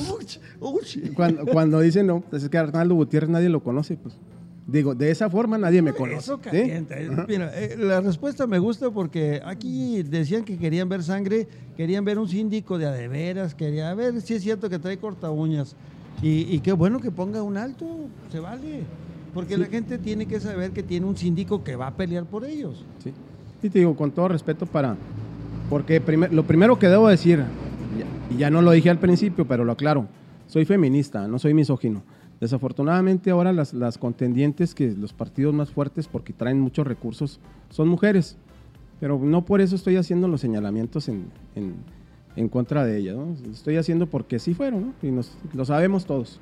Cuando, 1.15 1.47
cuando 1.47 1.81
dicen, 1.81 2.07
no, 2.07 2.21
pues 2.21 2.43
es 2.45 2.49
que 2.49 2.59
Arnaldo 2.59 2.95
Gutiérrez 2.95 3.31
nadie 3.31 3.49
lo 3.49 3.63
conoce, 3.63 3.97
pues 3.97 4.15
digo, 4.67 4.95
de 4.95 5.11
esa 5.11 5.29
forma 5.29 5.59
nadie 5.59 5.83
me 5.83 5.93
conoce. 5.93 6.19
Eso 6.19 6.37
¿sí? 6.37 6.43
calienta. 6.51 6.99
eh. 6.99 7.11
Mira, 7.29 7.51
eh, 7.55 7.77
la 7.79 8.01
respuesta 8.01 8.47
me 8.47 8.59
gusta 8.59 8.91
porque 8.91 9.41
aquí 9.45 10.03
decían 10.03 10.45
que 10.45 10.57
querían 10.57 10.89
ver 10.89 11.03
sangre, 11.03 11.47
querían 11.77 12.05
ver 12.05 12.19
un 12.19 12.29
síndico 12.29 12.79
de 12.79 12.87
adeveras, 12.87 13.55
quería 13.55 13.93
ver 13.95 14.21
si 14.21 14.35
es 14.35 14.43
cierto 14.43 14.71
que 14.71 14.79
trae 14.79 14.99
corta 14.99 15.31
uñas. 15.31 15.75
Y, 16.23 16.43
y 16.55 16.61
qué 16.61 16.73
bueno 16.73 17.01
que 17.01 17.11
ponga 17.11 17.43
un 17.43 17.57
alto, 17.57 17.87
se 18.31 18.39
vale. 18.39 18.83
Porque 19.35 19.57
la 19.57 19.67
gente 19.67 19.99
tiene 19.99 20.27
que 20.27 20.41
saber 20.41 20.73
que 20.73 20.83
tiene 20.83 21.07
un 21.07 21.17
síndico 21.17 21.65
que 21.65 21.75
va 21.77 21.87
a 21.89 21.95
pelear 21.97 22.25
por 22.25 22.45
ellos. 22.45 22.85
Sí. 23.03 23.13
Y 23.63 23.71
te 23.71 23.79
digo, 23.79 23.97
con 23.97 24.11
todo 24.11 24.29
respeto 24.29 24.67
para... 24.67 24.97
Porque 25.71 26.01
primer- 26.01 26.33
lo 26.35 26.43
primero 26.45 26.79
que 26.79 26.89
debo 26.89 27.09
decir, 27.09 27.43
y 28.31 28.37
ya 28.37 28.51
no 28.51 28.61
lo 28.61 28.73
dije 28.73 28.91
al 28.91 28.99
principio, 28.99 29.47
pero 29.47 29.65
lo 29.65 29.73
aclaro, 29.73 30.07
soy 30.49 30.65
feminista, 30.67 31.27
no 31.29 31.39
soy 31.39 31.55
misógino. 31.55 32.03
Desafortunadamente 32.41 33.31
ahora 33.31 33.53
las, 33.53 33.73
las 33.73 33.97
contendientes, 33.99 34.75
que 34.75 34.91
los 34.91 35.13
partidos 35.13 35.55
más 35.55 35.71
fuertes, 35.71 36.09
porque 36.09 36.33
traen 36.33 36.61
muchos 36.61 36.87
recursos, 36.87 37.41
son 37.71 37.89
mujeres. 37.89 38.37
Pero 39.01 39.19
no 39.19 39.45
por 39.45 39.61
eso 39.61 39.77
estoy 39.77 39.97
haciendo 39.97 40.29
los 40.29 40.41
señalamientos 40.41 41.09
en, 41.09 41.27
en- 41.55 41.75
en 42.37 42.49
contra 42.49 42.85
de 42.85 42.99
ellas. 42.99 43.17
¿no? 43.17 43.35
Estoy 43.51 43.77
haciendo 43.77 44.07
porque 44.09 44.39
sí 44.39 44.53
fueron, 44.55 44.81
¿no? 44.89 44.93
Y 45.09 45.11
nos, 45.11 45.33
lo 45.55 45.65
sabemos 45.65 46.05
todos. 46.05 46.39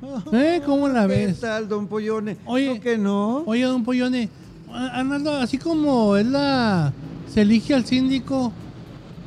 ¿Eh? 0.32 0.60
¿Cómo 0.64 0.88
la 0.88 1.02
¿Qué 1.06 1.26
ves? 1.26 1.40
tal, 1.40 1.68
don 1.68 1.86
Pollone? 1.86 2.36
Oye, 2.46 2.74
¿No 2.74 2.80
que 2.80 2.98
no? 2.98 3.38
Oye, 3.46 3.62
don 3.64 3.84
Pollone, 3.84 4.28
Arnaldo, 4.72 5.36
así 5.36 5.58
como 5.58 6.16
es 6.16 6.26
la. 6.26 6.92
se 7.32 7.42
elige 7.42 7.74
al 7.74 7.84
síndico, 7.84 8.52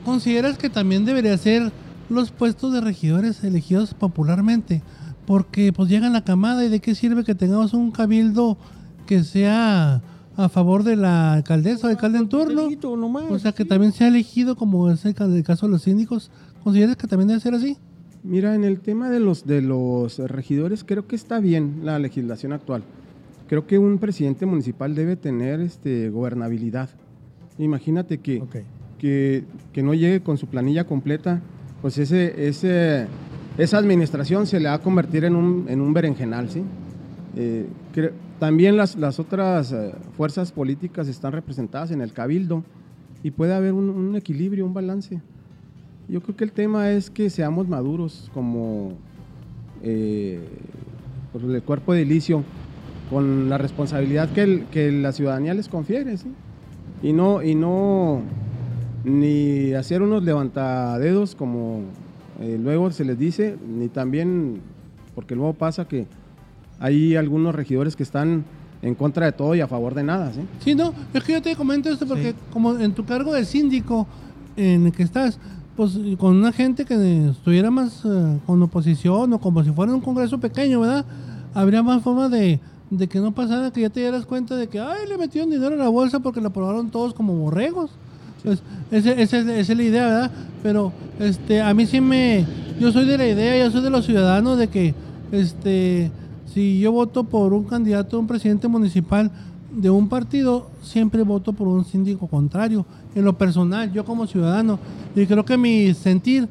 ¿consideras 0.06 0.58
que 0.58 0.70
también 0.70 1.06
debería 1.06 1.38
ser 1.38 1.72
los 2.10 2.32
puestos 2.32 2.74
de 2.74 2.82
regidores 2.82 3.44
elegidos 3.44 3.94
popularmente? 3.94 4.82
Porque 5.26 5.72
pues 5.74 5.90
llega 5.90 6.10
la 6.10 6.24
camada 6.24 6.64
y 6.66 6.70
de 6.70 6.80
qué 6.80 6.96
sirve 6.96 7.24
que 7.24 7.36
tengamos 7.36 7.74
un 7.74 7.92
cabildo 7.92 8.58
que 9.06 9.24
sea 9.24 10.02
a 10.38 10.50
favor 10.50 10.84
de 10.84 10.96
la 10.96 11.34
alcaldesa 11.34 11.88
o 11.88 11.90
alcalde 11.90 12.20
en 12.20 12.30
turno. 12.30 12.64
Delito 12.64 12.96
nomás, 12.96 13.26
O 13.30 13.38
sea, 13.40 13.52
que 13.52 13.66
también 13.66 13.92
sea 13.92 14.08
elegido 14.08 14.56
como 14.56 14.90
es 14.90 15.04
el 15.06 15.14
caso 15.14 15.66
de 15.68 15.72
los 15.72 15.84
síndicos. 15.84 16.32
¿Consideras 16.64 16.96
que 16.96 17.08
también 17.08 17.28
debe 17.28 17.40
ser 17.40 17.54
así? 17.54 17.78
Mira, 18.24 18.54
en 18.54 18.66
el 18.66 18.82
tema 18.82 19.10
de 19.10 19.20
los, 19.20 19.46
de 19.48 19.62
los 19.62 20.20
regidores, 20.20 20.84
creo 20.84 21.08
que 21.08 21.16
está 21.16 21.40
bien 21.40 21.82
la 21.84 22.00
legislación 22.00 22.52
actual. 22.52 22.84
Creo 23.48 23.66
que 23.66 23.80
un 23.80 23.98
presidente 23.98 24.46
municipal 24.46 24.94
debe 24.94 25.16
tener 25.16 25.62
este, 25.62 26.10
gobernabilidad. 26.10 26.90
Imagínate 27.58 28.18
que, 28.20 28.44
que, 28.98 29.44
que 29.72 29.84
no 29.84 29.94
llegue 29.94 30.22
con 30.22 30.38
su 30.38 30.48
planilla 30.48 30.86
completa, 30.86 31.42
pues 31.82 31.98
ese, 31.98 32.48
ese, 32.48 33.08
esa 33.58 33.78
administración 33.78 34.46
se 34.46 34.60
le 34.60 34.68
va 34.68 34.76
a 34.76 34.82
convertir 34.82 35.24
en 35.24 35.36
un, 35.36 35.66
en 35.70 35.80
un 35.80 35.94
berenjenal, 35.94 36.50
¿sí? 36.50 36.62
Eh, 37.36 37.68
también 38.38 38.76
las, 38.76 38.96
las 38.96 39.20
otras 39.20 39.72
eh, 39.72 39.94
fuerzas 40.16 40.52
políticas 40.52 41.08
están 41.08 41.32
representadas 41.32 41.92
en 41.92 42.02
el 42.02 42.12
cabildo 42.12 42.64
y 43.24 43.32
puede 43.32 43.54
haber 43.54 43.74
un, 43.74 43.90
un 43.90 44.16
equilibrio, 44.16 44.66
un 44.66 44.74
balance. 44.74 45.22
Yo 46.10 46.22
creo 46.22 46.36
que 46.36 46.44
el 46.44 46.52
tema 46.52 46.90
es 46.92 47.10
que 47.10 47.30
seamos 47.30 47.68
maduros 47.68 48.30
como 48.34 48.94
eh, 49.84 50.40
pues, 51.32 51.44
el 51.44 51.62
cuerpo 51.64 51.94
de 51.94 52.02
ilicio 52.02 52.44
con 53.12 53.48
la 53.50 53.58
responsabilidad 53.58 54.30
que, 54.32 54.42
el- 54.44 54.66
que 54.72 54.92
la 54.92 55.12
ciudadanía 55.12 55.54
les 55.54 55.70
confiere, 55.70 56.18
¿sí? 56.18 56.30
Y 57.04 57.14
no, 57.14 57.44
y 57.44 57.56
no 57.56 58.22
ni 59.04 59.74
hacer 59.74 60.02
unos 60.02 60.24
levantadedos 60.24 61.36
como 61.36 61.82
eh, 62.42 62.58
luego 62.62 62.92
se 62.92 63.06
les 63.06 63.18
dice, 63.18 63.56
ni 63.68 63.88
también, 63.88 64.60
porque 65.16 65.36
luego 65.36 65.54
pasa 65.54 65.88
que 65.88 66.08
hay 66.80 67.16
algunos 67.16 67.54
regidores 67.56 67.96
que 67.96 68.04
están 68.04 68.44
en 68.82 68.96
contra 68.96 69.26
de 69.28 69.32
todo 69.34 69.54
y 69.56 69.62
a 69.62 69.68
favor 69.68 69.94
de 69.94 70.04
nada, 70.04 70.32
¿sí? 70.34 70.42
Sí, 70.60 70.76
no, 70.76 70.94
es 71.14 71.24
que 71.24 71.34
yo 71.34 71.42
te 71.42 71.56
comento 71.56 71.90
esto 71.90 72.06
porque 72.08 72.32
Sí. 72.32 72.36
como 72.52 72.78
en 72.80 72.94
tu 72.94 73.06
cargo 73.06 73.34
de 73.34 73.46
síndico 73.46 74.08
en 74.58 74.86
el 74.88 74.92
que 74.92 75.04
estás, 75.04 75.40
pues 75.80 75.98
con 76.18 76.36
una 76.36 76.52
gente 76.52 76.84
que 76.84 77.30
estuviera 77.30 77.72
más 77.72 78.02
eh, 78.04 78.38
con 78.46 78.62
oposición 78.62 79.32
o 79.32 79.40
como 79.40 79.64
si 79.64 79.72
fuera 79.72 79.94
un 79.94 80.02
congreso 80.02 80.38
pequeño, 80.38 80.82
¿verdad? 80.82 81.06
Habría 81.54 81.82
más 81.82 82.04
forma 82.04 82.28
de, 82.28 82.60
de 82.90 83.08
que 83.08 83.22
no 83.22 83.32
pasara, 83.32 83.72
que 83.72 83.80
ya 83.80 83.90
te 83.90 84.02
dieras 84.02 84.26
cuenta 84.26 84.58
de 84.58 84.68
que, 84.68 84.78
ay, 84.82 85.08
le 85.08 85.18
metieron 85.18 85.50
dinero 85.50 85.76
a 85.76 85.78
la 85.78 85.88
bolsa 85.88 86.20
porque 86.20 86.42
la 86.42 86.50
aprobaron 86.50 86.90
todos 86.92 87.14
como 87.14 87.34
borregos. 87.34 87.92
Pues, 88.44 88.62
ese- 88.92 89.22
esa 89.22 89.38
es 89.40 89.70
la 89.70 89.84
idea, 89.84 90.06
¿verdad? 90.06 90.32
Pero 90.62 90.92
este, 91.18 91.62
a 91.62 91.74
mí 91.74 91.86
sí 91.86 92.02
me... 92.02 92.46
Yo 92.78 92.92
soy 92.92 93.06
de 93.06 93.18
la 93.18 93.28
idea, 93.30 93.64
yo 93.64 93.72
soy 93.72 93.82
de 93.82 93.90
los 93.90 94.06
ciudadanos 94.06 94.58
de 94.58 94.68
que, 94.68 94.94
este, 95.32 96.12
si 96.54 96.82
yo 96.82 96.92
voto 96.92 97.24
por 97.24 97.54
un 97.54 97.64
candidato, 97.64 98.20
un 98.20 98.28
presidente 98.28 98.68
municipal 98.68 99.32
de 99.72 99.90
un 99.90 100.10
partido, 100.10 100.70
siempre 100.82 101.22
voto 101.24 101.54
por 101.54 101.68
un 101.68 101.86
síndico 101.86 102.28
contrario. 102.28 102.86
En 103.16 103.24
lo 103.26 103.38
personal, 103.38 103.92
yo 103.94 104.04
como 104.06 104.26
ciudadano, 104.28 104.80
y 105.16 105.26
creo 105.26 105.44
que 105.46 105.58
mi 105.58 105.94
sentir 105.94 106.48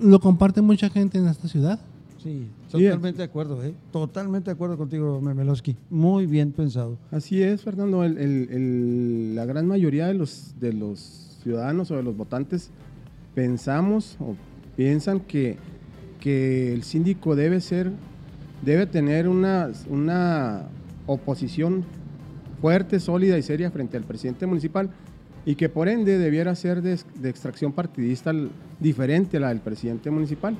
lo 0.00 0.18
comparte 0.20 0.60
mucha 0.62 0.88
gente 0.90 1.18
en 1.18 1.26
esta 1.28 1.48
ciudad. 1.48 1.78
Sí, 2.22 2.46
Sí, 2.68 2.78
totalmente 2.84 3.18
de 3.18 3.24
acuerdo, 3.24 3.62
¿eh? 3.62 3.74
Totalmente 3.90 4.46
de 4.50 4.54
acuerdo 4.54 4.78
contigo, 4.78 5.20
Memelowski. 5.20 5.76
Muy 5.90 6.24
bien 6.26 6.52
pensado. 6.52 6.96
Así 7.10 7.42
es, 7.42 7.60
Fernando. 7.62 8.02
El- 8.02 8.16
el- 8.16 8.48
el- 8.50 9.34
la 9.34 9.44
gran 9.44 9.66
mayoría 9.66 10.06
de 10.06 10.14
los, 10.14 10.54
de 10.58 10.72
los 10.72 11.36
ciudadanos 11.42 11.90
o 11.90 11.96
de 11.96 12.02
los 12.02 12.16
votantes 12.16 12.70
pensamos 13.34 14.16
o 14.20 14.36
piensan 14.76 15.20
que, 15.20 15.56
que 16.20 16.72
el 16.72 16.82
síndico 16.82 17.34
debe 17.36 17.60
ser, 17.60 17.92
debe 18.64 18.86
tener 18.86 19.28
una, 19.28 19.70
una 19.90 20.62
oposición 21.06 21.84
fuerte, 22.62 23.00
sólida 23.00 23.36
y 23.36 23.42
seria 23.42 23.72
frente 23.72 23.96
al 23.96 24.04
presidente 24.04 24.46
municipal 24.46 24.88
y 25.44 25.56
que 25.56 25.68
por 25.68 25.88
ende 25.88 26.16
debiera 26.16 26.54
ser 26.54 26.80
de, 26.80 26.92
extracción 27.28 27.72
partidista 27.72 28.32
diferente 28.78 29.36
a 29.36 29.40
la 29.40 29.48
del 29.48 29.58
presidente 29.58 30.10
municipal. 30.12 30.56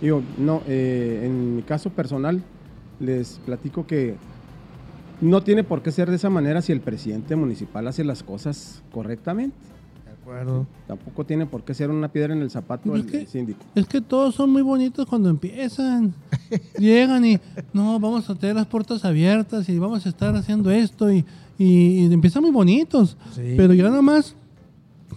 Digo, 0.00 0.22
no, 0.38 0.62
eh, 0.68 1.22
en 1.24 1.56
mi 1.56 1.62
caso 1.62 1.90
personal 1.90 2.40
les 3.00 3.40
platico 3.44 3.84
que 3.84 4.14
no 5.20 5.42
tiene 5.42 5.64
por 5.64 5.82
qué 5.82 5.90
ser 5.90 6.08
de 6.08 6.16
esa 6.16 6.30
manera 6.30 6.62
si 6.62 6.70
el 6.70 6.80
presidente 6.80 7.34
municipal 7.34 7.88
hace 7.88 8.04
las 8.04 8.22
cosas 8.22 8.84
correctamente. 8.92 9.56
Tampoco 10.86 11.24
tiene 11.24 11.46
por 11.46 11.62
qué 11.62 11.74
ser 11.74 11.90
una 11.90 12.08
piedra 12.08 12.32
en 12.34 12.42
el 12.42 12.50
zapato 12.50 12.92
que- 12.92 13.02
del 13.18 13.26
síndico. 13.26 13.60
Es 13.74 13.86
que 13.86 14.00
todos 14.00 14.34
son 14.34 14.50
muy 14.50 14.62
bonitos 14.62 15.06
cuando 15.06 15.28
empiezan. 15.28 16.14
Llegan 16.78 17.24
y 17.24 17.38
no, 17.72 17.98
vamos 18.00 18.28
a 18.30 18.34
tener 18.34 18.56
las 18.56 18.66
puertas 18.66 19.04
abiertas 19.04 19.68
y 19.68 19.78
vamos 19.78 20.04
a 20.06 20.08
estar 20.08 20.34
haciendo 20.36 20.70
esto 20.70 21.12
y, 21.12 21.24
y- 21.58 22.06
y 22.06 22.12
empiezan 22.12 22.42
muy 22.42 22.50
bonitos. 22.52 23.16
Sí. 23.34 23.54
Pero 23.56 23.74
ya 23.74 23.88
nomás 23.90 24.34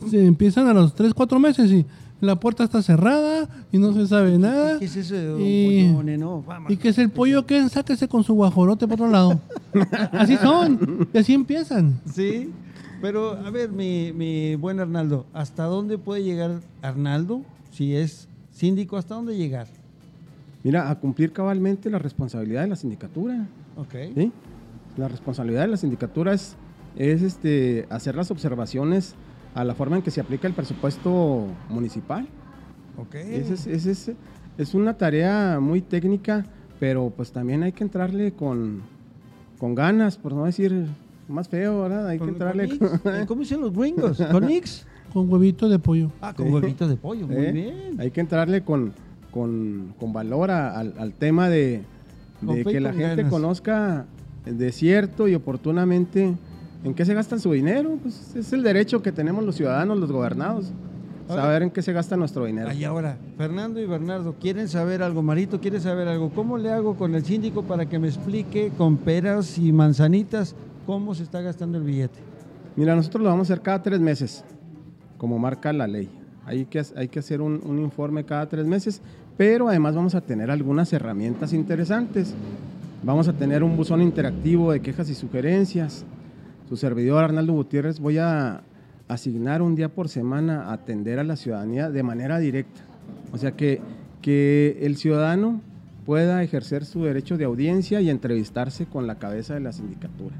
se 0.09 0.25
empiezan 0.25 0.67
a 0.67 0.73
los 0.73 0.93
3, 0.93 1.13
4 1.13 1.39
meses 1.39 1.71
y 1.71 1.85
la 2.19 2.35
puerta 2.39 2.63
está 2.63 2.81
cerrada 2.81 3.47
y 3.71 3.77
no 3.77 3.93
se 3.93 4.07
sabe 4.07 4.37
nada. 4.39 4.79
¿Qué 4.79 4.85
es 4.85 4.95
eso 4.95 5.13
de 5.15 5.25
don 5.25 5.41
Y- 5.41 5.83
Pollone, 5.91 6.17
no? 6.17 6.41
Vamos. 6.41 6.71
Y 6.71 6.77
que 6.77 6.89
es 6.89 6.97
el 6.97 7.09
pollo 7.09 7.45
que 7.45 7.67
sáquese 7.69 8.07
con 8.07 8.23
su 8.23 8.33
guajolote 8.33 8.87
por 8.87 8.95
otro 8.95 9.09
lado. 9.11 9.39
así 10.13 10.35
son. 10.37 11.07
Y 11.13 11.17
así 11.17 11.33
empiezan. 11.33 11.99
Sí, 12.11 12.49
pero 13.01 13.31
a 13.33 13.49
ver, 13.51 13.71
mi, 13.71 14.11
mi 14.13 14.55
buen 14.55 14.79
Arnaldo, 14.79 15.25
¿hasta 15.33 15.63
dónde 15.63 15.97
puede 15.97 16.23
llegar 16.23 16.61
Arnaldo 16.81 17.43
si 17.71 17.95
es 17.95 18.27
síndico? 18.51 18.97
¿Hasta 18.97 19.15
dónde 19.15 19.35
llegar? 19.35 19.67
Mira, 20.63 20.89
a 20.89 20.99
cumplir 20.99 21.31
cabalmente 21.31 21.89
la 21.89 21.99
responsabilidad 21.99 22.63
de 22.63 22.67
la 22.67 22.75
sindicatura. 22.75 23.47
Ok. 23.75 23.95
¿sí? 24.15 24.31
La 24.97 25.07
responsabilidad 25.07 25.61
de 25.61 25.67
la 25.67 25.77
sindicatura 25.77 26.33
es, 26.33 26.55
es 26.95 27.21
este, 27.21 27.85
hacer 27.89 28.15
las 28.15 28.31
observaciones 28.31 29.15
a 29.53 29.63
la 29.63 29.75
forma 29.75 29.97
en 29.97 30.01
que 30.01 30.11
se 30.11 30.19
aplica 30.19 30.47
el 30.47 30.53
presupuesto 30.53 31.47
municipal. 31.69 32.27
Ok. 32.97 33.15
Ese 33.15 33.53
es, 33.53 33.67
ese 33.67 33.91
es, 33.91 34.11
es 34.57 34.73
una 34.73 34.97
tarea 34.97 35.59
muy 35.61 35.81
técnica, 35.81 36.45
pero 36.79 37.11
pues 37.15 37.31
también 37.31 37.63
hay 37.63 37.71
que 37.71 37.83
entrarle 37.83 38.33
con, 38.33 38.81
con 39.59 39.75
ganas, 39.75 40.17
por 40.17 40.33
no 40.33 40.45
decir 40.45 40.87
más 41.27 41.47
feo, 41.49 41.81
¿verdad? 41.83 42.07
Hay 42.07 42.19
que 42.19 42.25
entrarle 42.25 42.67
con 42.69 42.77
con- 42.77 42.91
Nix. 42.91 43.05
Eh, 43.05 43.25
¿Cómo 43.27 43.41
dicen 43.41 43.61
los 43.61 43.73
gringos? 43.73 44.17
¿Con 44.31 44.45
Nix? 44.45 44.85
Con 45.13 45.31
huevito 45.31 45.67
de 45.69 45.79
pollo. 45.79 46.11
Ah, 46.21 46.33
con 46.33 46.51
huevitos 46.53 46.89
de 46.89 46.97
pollo, 46.97 47.27
muy 47.27 47.35
¿eh? 47.37 47.51
bien. 47.51 47.99
Hay 47.99 48.11
que 48.11 48.19
entrarle 48.21 48.61
con, 48.61 48.93
con, 49.31 49.93
con 49.99 50.13
valor 50.13 50.51
a- 50.51 50.77
al, 50.77 50.93
al 50.97 51.13
tema 51.13 51.49
de, 51.49 51.83
que 52.65 52.79
la 52.79 52.91
gente 52.91 53.15
ganas. 53.17 53.31
conozca 53.31 54.05
de 54.45 54.71
cierto 54.71 55.27
y 55.27 55.35
oportunamente 55.35 56.35
en 56.83 56.93
qué 56.93 57.05
se 57.05 57.13
gastan 57.13 57.39
su 57.39 57.51
dinero. 57.51 57.97
Pues 58.01 58.35
es 58.35 58.53
el 58.53 58.63
derecho 58.63 59.01
que 59.01 59.11
tenemos 59.11 59.43
los 59.43 59.55
ciudadanos, 59.55 59.97
los 59.97 60.11
gobernados, 60.11 60.71
Ahora- 61.29 61.41
saber 61.43 61.63
en 61.63 61.71
qué 61.71 61.81
se 61.81 61.93
gasta 61.93 62.15
nuestro 62.15 62.45
dinero. 62.45 62.71
Y 62.73 62.83
ahora, 62.83 63.17
Fernando 63.37 63.81
y 63.81 63.85
Bernardo, 63.85 64.35
¿quieren 64.39 64.67
saber 64.67 65.01
algo? 65.03 65.21
Marito, 65.23 65.59
¿quiere 65.59 65.79
saber 65.79 66.07
algo? 66.07 66.29
¿Cómo 66.29 66.57
le 66.57 66.71
hago 66.71 66.95
con 66.95 67.15
el 67.15 67.23
síndico 67.25 67.63
para 67.63 67.87
que 67.87 67.97
me 67.99 68.07
explique 68.07 68.71
con 68.77 68.97
peras 68.97 69.57
y 69.57 69.71
manzanitas 69.73 70.55
cómo 70.87 71.13
se 71.13 71.23
está 71.23 71.41
gastando 71.41 71.77
el 71.77 71.83
billete? 71.83 72.17
Mira, 72.77 72.95
nosotros 72.95 73.21
lo 73.21 73.29
vamos 73.29 73.49
a 73.49 73.53
hacer 73.53 73.61
cada 73.61 73.83
tres 73.83 73.99
meses. 73.99 74.43
como 75.17 75.37
marca 75.37 75.73
la 75.73 75.87
ley. 75.87 76.09
Hay 76.45 76.65
que, 76.65 76.81
hay 76.95 77.07
que 77.09 77.19
hacer 77.19 77.41
un, 77.41 77.79
informe 77.79 78.23
cada 78.23 78.47
tres 78.47 78.65
meses, 78.65 79.01
pero 79.35 79.67
además 79.67 79.95
vamos 79.95 80.15
a 80.15 80.21
tener 80.21 80.49
algunas 80.49 80.93
herramientas 80.93 81.53
interesantes. 81.53 82.33
Vamos 83.03 83.27
a 83.27 83.33
tener 83.33 83.63
un 83.63 83.75
buzón 83.75 84.01
interactivo 84.01 84.71
de 84.71 84.79
quejas 84.79 85.09
y 85.09 85.15
sugerencias. 85.15 86.05
Su 86.69 86.77
servidor 86.77 87.23
Arnaldo 87.23 87.53
Gutiérrez 87.53 87.99
voy 87.99 88.19
a 88.19 88.61
asignar 89.07 89.61
un 89.61 89.75
día 89.75 89.89
por 89.89 90.07
semana 90.07 90.65
a 90.65 90.73
atender 90.73 91.19
a 91.19 91.23
la 91.23 91.35
ciudadanía 91.35 91.89
de 91.89 92.03
manera 92.03 92.37
directa. 92.37 92.81
O 93.33 93.37
sea 93.37 93.51
que, 93.51 93.81
que 94.21 94.77
el 94.83 94.97
ciudadano 94.97 95.61
pueda 96.05 96.43
ejercer 96.43 96.85
su 96.85 97.03
derecho 97.03 97.37
de 97.37 97.45
audiencia 97.45 97.99
y 98.01 98.09
entrevistarse 98.09 98.85
con 98.85 99.07
la 99.07 99.15
cabeza 99.15 99.55
de 99.55 99.61
la 99.61 99.73
sindicatura. 99.73 100.35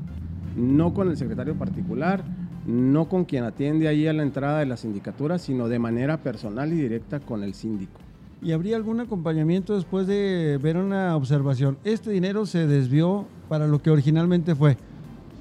No 0.58 0.94
con 0.94 1.10
el 1.10 1.16
secretario 1.16 1.56
particular, 1.56 2.24
no 2.66 3.08
con 3.08 3.24
quien 3.24 3.46
atiende 3.46 3.88
ahí 3.88 4.08
a 4.08 4.14
la 4.14 4.24
entrada 4.24 4.60
de 4.60 4.66
la 4.66 4.76
sindicatura, 4.76 5.38
sino 5.38 5.70
de 5.70 5.80
manera 5.80 6.18
personal 6.18 6.74
y 6.74 6.76
directa 6.76 7.20
con 7.20 7.44
el 7.44 7.54
síndico. 7.54 8.00
¿Y 8.42 8.52
habría 8.52 8.76
algún 8.76 9.00
acompañamiento 9.00 9.76
después 9.76 10.06
de 10.06 10.60
ver 10.62 10.78
una 10.78 11.16
observación? 11.16 11.78
Este 11.84 12.12
dinero 12.12 12.46
se 12.46 12.68
desvió 12.68 13.26
para 13.48 13.68
lo 13.68 13.82
que 13.82 13.90
originalmente 13.90 14.54
fue. 14.54 14.78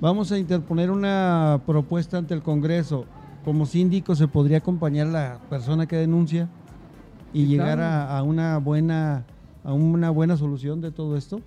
Vamos 0.01 0.31
a 0.31 0.39
interponer 0.39 0.91
una 0.91 1.61
propuesta 1.67 2.19
ante 2.19 2.35
el 2.35 2.43
Congreso. 2.43 3.07
Como 3.45 3.67
síndico 3.67 4.15
se 4.15 4.29
podría 4.29 4.59
acompañar 4.59 5.09
a 5.09 5.11
la 5.11 5.41
persona 5.51 5.87
que 5.87 5.97
denuncia 5.97 6.49
y 7.33 7.47
llegar 7.47 7.79
claro. 7.79 8.13
a, 8.13 8.19
a 8.19 8.23
una 8.23 8.59
buena 8.59 9.25
a 9.67 9.73
una 9.73 10.11
buena 10.11 10.37
solución 10.37 10.81
de 10.81 10.93
todo 10.93 11.17
esto. 11.17 11.41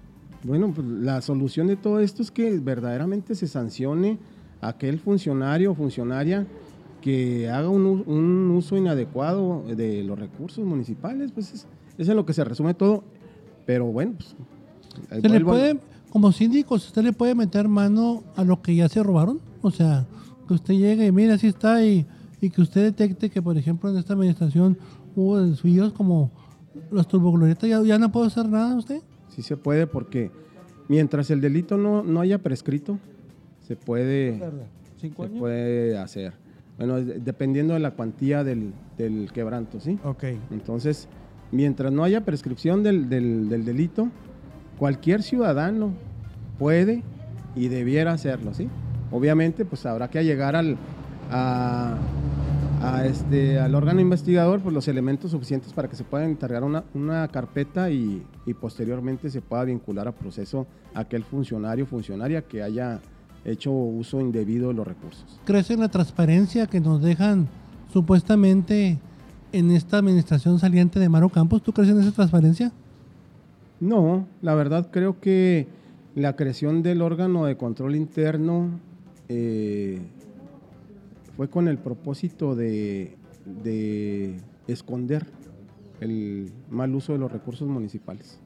Bueno, 0.44 0.72
pues 0.74 0.88
la 0.88 1.22
solución 1.22 1.68
de 1.68 1.76
todo 1.76 2.00
esto 2.00 2.22
es 2.22 2.32
que 2.32 2.60
verdaderamente 2.60 3.36
se 3.36 3.48
sancione 3.48 4.18
a 4.62 4.70
aquel 4.70 5.00
funcionario 5.00 5.72
o 5.72 5.76
funcionaria 5.76 6.46
que 7.02 7.50
haga 7.50 7.70
un, 7.70 7.86
un 8.06 8.52
uso 8.52 8.78
inadecuado 8.78 9.64
de 9.76 10.04
los 10.04 10.18
recursos 10.18 10.66
municipales. 10.66 11.32
Pues 11.34 11.54
es, 11.54 11.68
es 11.98 12.08
en 12.10 12.16
lo 12.16 12.26
que 12.26 12.34
se 12.34 12.44
resume 12.44 12.74
todo. 12.74 13.04
Pero 13.66 13.86
bueno, 13.88 14.14
pues. 14.18 14.36
¿Se 15.22 15.30
le 15.30 15.38
a- 15.38 15.46
puede, 15.46 15.80
como 16.10 16.32
síndicos, 16.32 16.86
usted 16.88 17.04
le 17.04 17.14
puede 17.14 17.36
meter 17.36 17.68
mano 17.68 18.24
a 18.36 18.44
lo 18.44 18.62
que 18.62 18.76
ya 18.76 18.88
se 18.90 19.04
robaron? 19.04 19.40
O 19.62 19.72
sea, 19.72 20.06
que 20.48 20.54
usted 20.54 20.74
llegue 20.74 21.06
y 21.06 21.12
mire, 21.12 21.34
así 21.34 21.48
está, 21.48 21.84
y, 21.86 22.06
y 22.42 22.50
que 22.50 22.62
usted 22.62 22.84
detecte 22.84 23.30
que, 23.30 23.42
por 23.42 23.58
ejemplo, 23.58 23.90
en 23.90 23.98
esta 23.98 24.14
administración 24.14 24.78
hubo 25.16 25.40
desvíos 25.40 25.92
como 25.94 26.32
los 26.92 27.08
turboglorietas, 27.08 27.70
ya, 27.70 27.82
ya 27.84 28.00
no 28.00 28.12
puede 28.12 28.28
hacer 28.28 28.48
nada 28.48 28.76
usted. 28.76 29.02
Sí 29.30 29.42
se 29.42 29.58
puede 29.58 29.88
porque 29.88 30.32
mientras 30.88 31.30
el 31.32 31.42
delito 31.42 31.78
no, 31.78 32.04
no 32.04 32.22
haya 32.22 32.40
prescrito, 32.40 32.98
se 33.68 33.76
puede, 33.76 34.40
¿Cinco 35.00 35.24
se 35.24 35.30
puede 35.30 35.98
hacer. 35.98 36.34
Bueno, 36.78 37.00
dependiendo 37.02 37.74
de 37.74 37.80
la 37.80 37.92
cuantía 37.92 38.44
del, 38.44 38.72
del 38.98 39.30
quebranto, 39.34 39.80
¿sí? 39.80 40.00
Ok. 40.04 40.24
Entonces, 40.52 41.08
mientras 41.52 41.92
no 41.92 42.04
haya 42.04 42.26
prescripción 42.26 42.84
del, 42.84 43.10
del- 43.10 43.50
del 43.50 43.66
delito, 43.66 44.10
cualquier 44.78 45.22
ciudadano 45.24 45.94
puede 46.58 47.04
y 47.56 47.68
debiera 47.68 48.14
hacerlo, 48.14 48.54
¿sí? 48.54 48.70
Obviamente, 49.12 49.66
pues 49.66 49.86
habrá 49.86 50.10
que 50.10 50.24
llegar 50.24 50.56
al, 50.56 50.78
a, 51.32 51.98
a 52.82 53.06
este, 53.06 53.60
al 53.60 53.76
órgano 53.76 54.00
investigador 54.00 54.62
pues, 54.62 54.74
los 54.74 54.88
elementos 54.88 55.32
suficientes 55.32 55.74
para 55.74 55.90
que 55.90 55.96
se 55.96 56.04
pueda 56.04 56.26
encargar 56.26 56.64
una, 56.64 56.84
una 56.94 57.28
carpeta 57.28 57.92
y, 57.92 58.24
y 58.46 58.54
posteriormente 58.54 59.30
se 59.30 59.42
pueda 59.42 59.66
vincular 59.66 60.08
a 60.08 60.12
proceso 60.12 60.66
a 60.94 61.02
aquel 61.02 61.24
funcionario 61.24 61.86
o 61.86 61.88
funcionaria 61.88 62.42
que 62.42 62.64
haya 62.64 63.02
hecho 63.46 63.72
uso 63.72 64.20
indebido 64.20 64.70
de 64.70 64.74
los 64.74 64.88
recursos. 64.88 65.40
¿Crece 65.46 65.74
en 65.74 65.82
la 65.82 65.90
transparencia 65.90 66.68
que 66.68 66.80
nos 66.80 67.02
dejan 67.02 67.48
supuestamente 67.92 69.00
en 69.52 69.72
esta 69.72 69.98
administración 69.98 70.60
saliente 70.60 71.00
de 71.00 71.10
Maro 71.10 71.30
Campos? 71.30 71.62
¿Tú 71.62 71.74
crees 71.74 71.90
en 71.90 72.00
esa 72.00 72.12
transparencia? 72.12 72.72
No, 73.80 74.28
la 74.42 74.56
verdad 74.56 74.90
creo 74.92 75.20
que 75.20 75.68
la 76.16 76.36
creación 76.36 76.84
del 76.84 77.02
órgano 77.02 77.46
de 77.46 77.56
control 77.56 77.96
interno 77.96 78.70
eh, 79.30 80.02
fue 81.40 81.50
con 81.50 81.70
el 81.70 81.78
propósito 81.78 82.54
de, 82.54 83.16
de 83.64 84.36
esconder 84.68 85.26
el 86.02 86.52
mal 86.70 86.94
uso 86.94 87.14
de 87.14 87.20
los 87.20 87.32
recursos 87.32 87.66
municipales. 87.70 88.42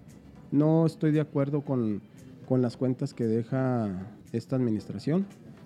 No 0.51 0.85
estoy 0.85 1.11
de 1.11 1.19
acuerdo 1.19 1.61
con, 1.61 2.03
con 2.47 2.61
las 2.61 2.77
cuentas 2.77 3.15
que 3.15 3.25
deja 3.25 4.11
esta 4.31 4.57
administración. 4.57 5.25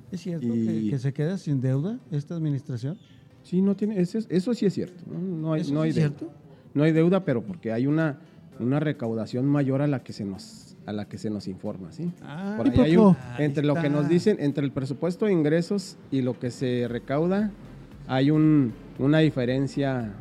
¿Es 0.09 0.21
cierto 0.21 0.47
Y- 0.55 0.65
que, 0.85 0.89
que 0.91 0.99
se 0.99 1.11
queda 1.11 1.37
sin 1.37 1.59
deuda 1.59 1.99
esta 2.11 2.33
administración? 2.33 2.97
Sí, 3.43 3.61
no 3.61 3.75
tiene, 3.75 3.99
eso, 3.99 4.19
es- 4.19 4.27
eso 4.29 4.53
sí 4.53 4.65
es 4.65 4.73
cierto. 4.73 5.03
No, 5.11 5.19
No 5.19 5.51
hay, 5.53 5.61
¿Eso 5.63 5.73
no 5.73 5.81
hay 5.81 5.89
es 5.89 5.95
deuda. 5.95 6.07
cierto? 6.17 6.33
No 6.75 6.83
hay 6.83 6.93
deuda, 6.93 7.25
pero 7.25 7.43
porque 7.45 7.73
hay 7.73 7.87
una, 7.87 8.21
una 8.61 8.79
recaudación 8.79 9.45
mayor 9.47 9.81
a 9.81 9.87
la 9.87 10.01
que 10.01 10.13
se 10.13 10.23
nos 10.23 10.66
a 10.87 10.93
la 10.93 11.05
que 11.05 11.17
se 11.19 11.29
nos 11.29 11.47
informa, 11.47 11.91
¿sí? 11.91 12.09
Ah, 12.23 12.55
Por 12.57 12.67
¿Y 12.67 12.71
ahí 12.71 12.79
hay 12.91 12.97
un- 12.97 13.15
entre 13.37 13.63
lo 13.65 13.75
que 13.75 13.89
nos 13.89 14.07
dicen, 14.07 14.37
entre 14.39 14.63
el 14.65 14.71
presupuesto 14.71 15.25
de 15.25 15.33
ingresos 15.33 15.97
y 16.11 16.21
lo 16.21 16.39
que 16.39 16.49
se 16.49 16.87
recauda, 16.87 17.51
hay 18.07 18.31
un, 18.31 18.71
una 18.97 19.19
diferencia 19.19 20.13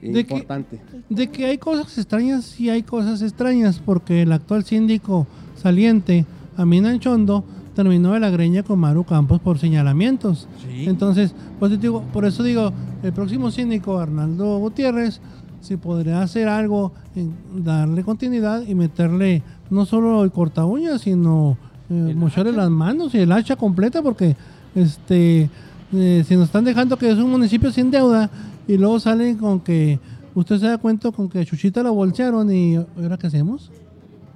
¿De 0.00 0.20
importante. 0.20 0.80
De 1.08 1.26
que 1.28 1.46
hay 1.46 1.58
cosas 1.58 1.98
extrañas, 1.98 2.44
sí 2.44 2.70
hay 2.70 2.84
cosas 2.84 3.22
extrañas, 3.22 3.80
porque 3.84 4.22
el 4.22 4.30
actual 4.32 4.62
síndico 4.64 5.26
saliente, 5.56 6.24
Amin 6.56 6.86
Anchondo, 6.86 7.44
terminó 7.74 8.12
de 8.12 8.20
la 8.20 8.30
greña 8.30 8.62
con 8.62 8.78
Maru 8.78 9.02
Campos 9.04 9.40
por 9.40 9.58
señalamientos. 9.58 10.48
Sí. 10.64 10.84
Entonces, 10.86 11.34
pues 11.58 11.72
te 11.72 11.78
digo, 11.78 12.02
por 12.12 12.24
eso 12.24 12.42
digo, 12.44 12.72
el 13.02 13.12
próximo 13.12 13.50
síndico, 13.50 13.98
Arnaldo 13.98 14.58
Gutiérrez, 14.58 15.20
si 15.60 15.76
podría 15.76 16.22
hacer 16.22 16.48
algo, 16.48 16.92
en 17.14 17.34
darle 17.64 18.04
continuidad 18.04 18.62
y 18.66 18.74
meterle 18.74 19.42
no 19.70 19.84
solo 19.84 20.22
el 20.22 20.32
corta 20.32 20.64
uñas, 20.64 21.02
sino 21.02 21.56
eh, 21.90 22.06
¿El 22.10 22.16
mocharle 22.16 22.52
las 22.52 22.70
manos 22.70 23.14
y 23.14 23.18
el 23.18 23.32
hacha 23.32 23.56
completa, 23.56 24.02
porque 24.02 24.36
este 24.74 25.48
eh, 25.92 26.24
si 26.26 26.34
nos 26.34 26.46
están 26.46 26.64
dejando 26.64 26.96
que 26.96 27.10
es 27.10 27.18
un 27.18 27.30
municipio 27.30 27.70
sin 27.70 27.90
deuda 27.90 28.28
y 28.66 28.76
luego 28.76 28.98
salen 28.98 29.36
con 29.36 29.60
que 29.60 30.00
usted 30.34 30.58
se 30.58 30.66
da 30.66 30.78
cuenta 30.78 31.12
con 31.12 31.28
que 31.28 31.38
a 31.38 31.44
Chuchita 31.44 31.82
la 31.82 31.90
bolsearon 31.90 32.52
y 32.52 32.76
ahora 32.76 33.16
qué 33.16 33.28
hacemos? 33.28 33.70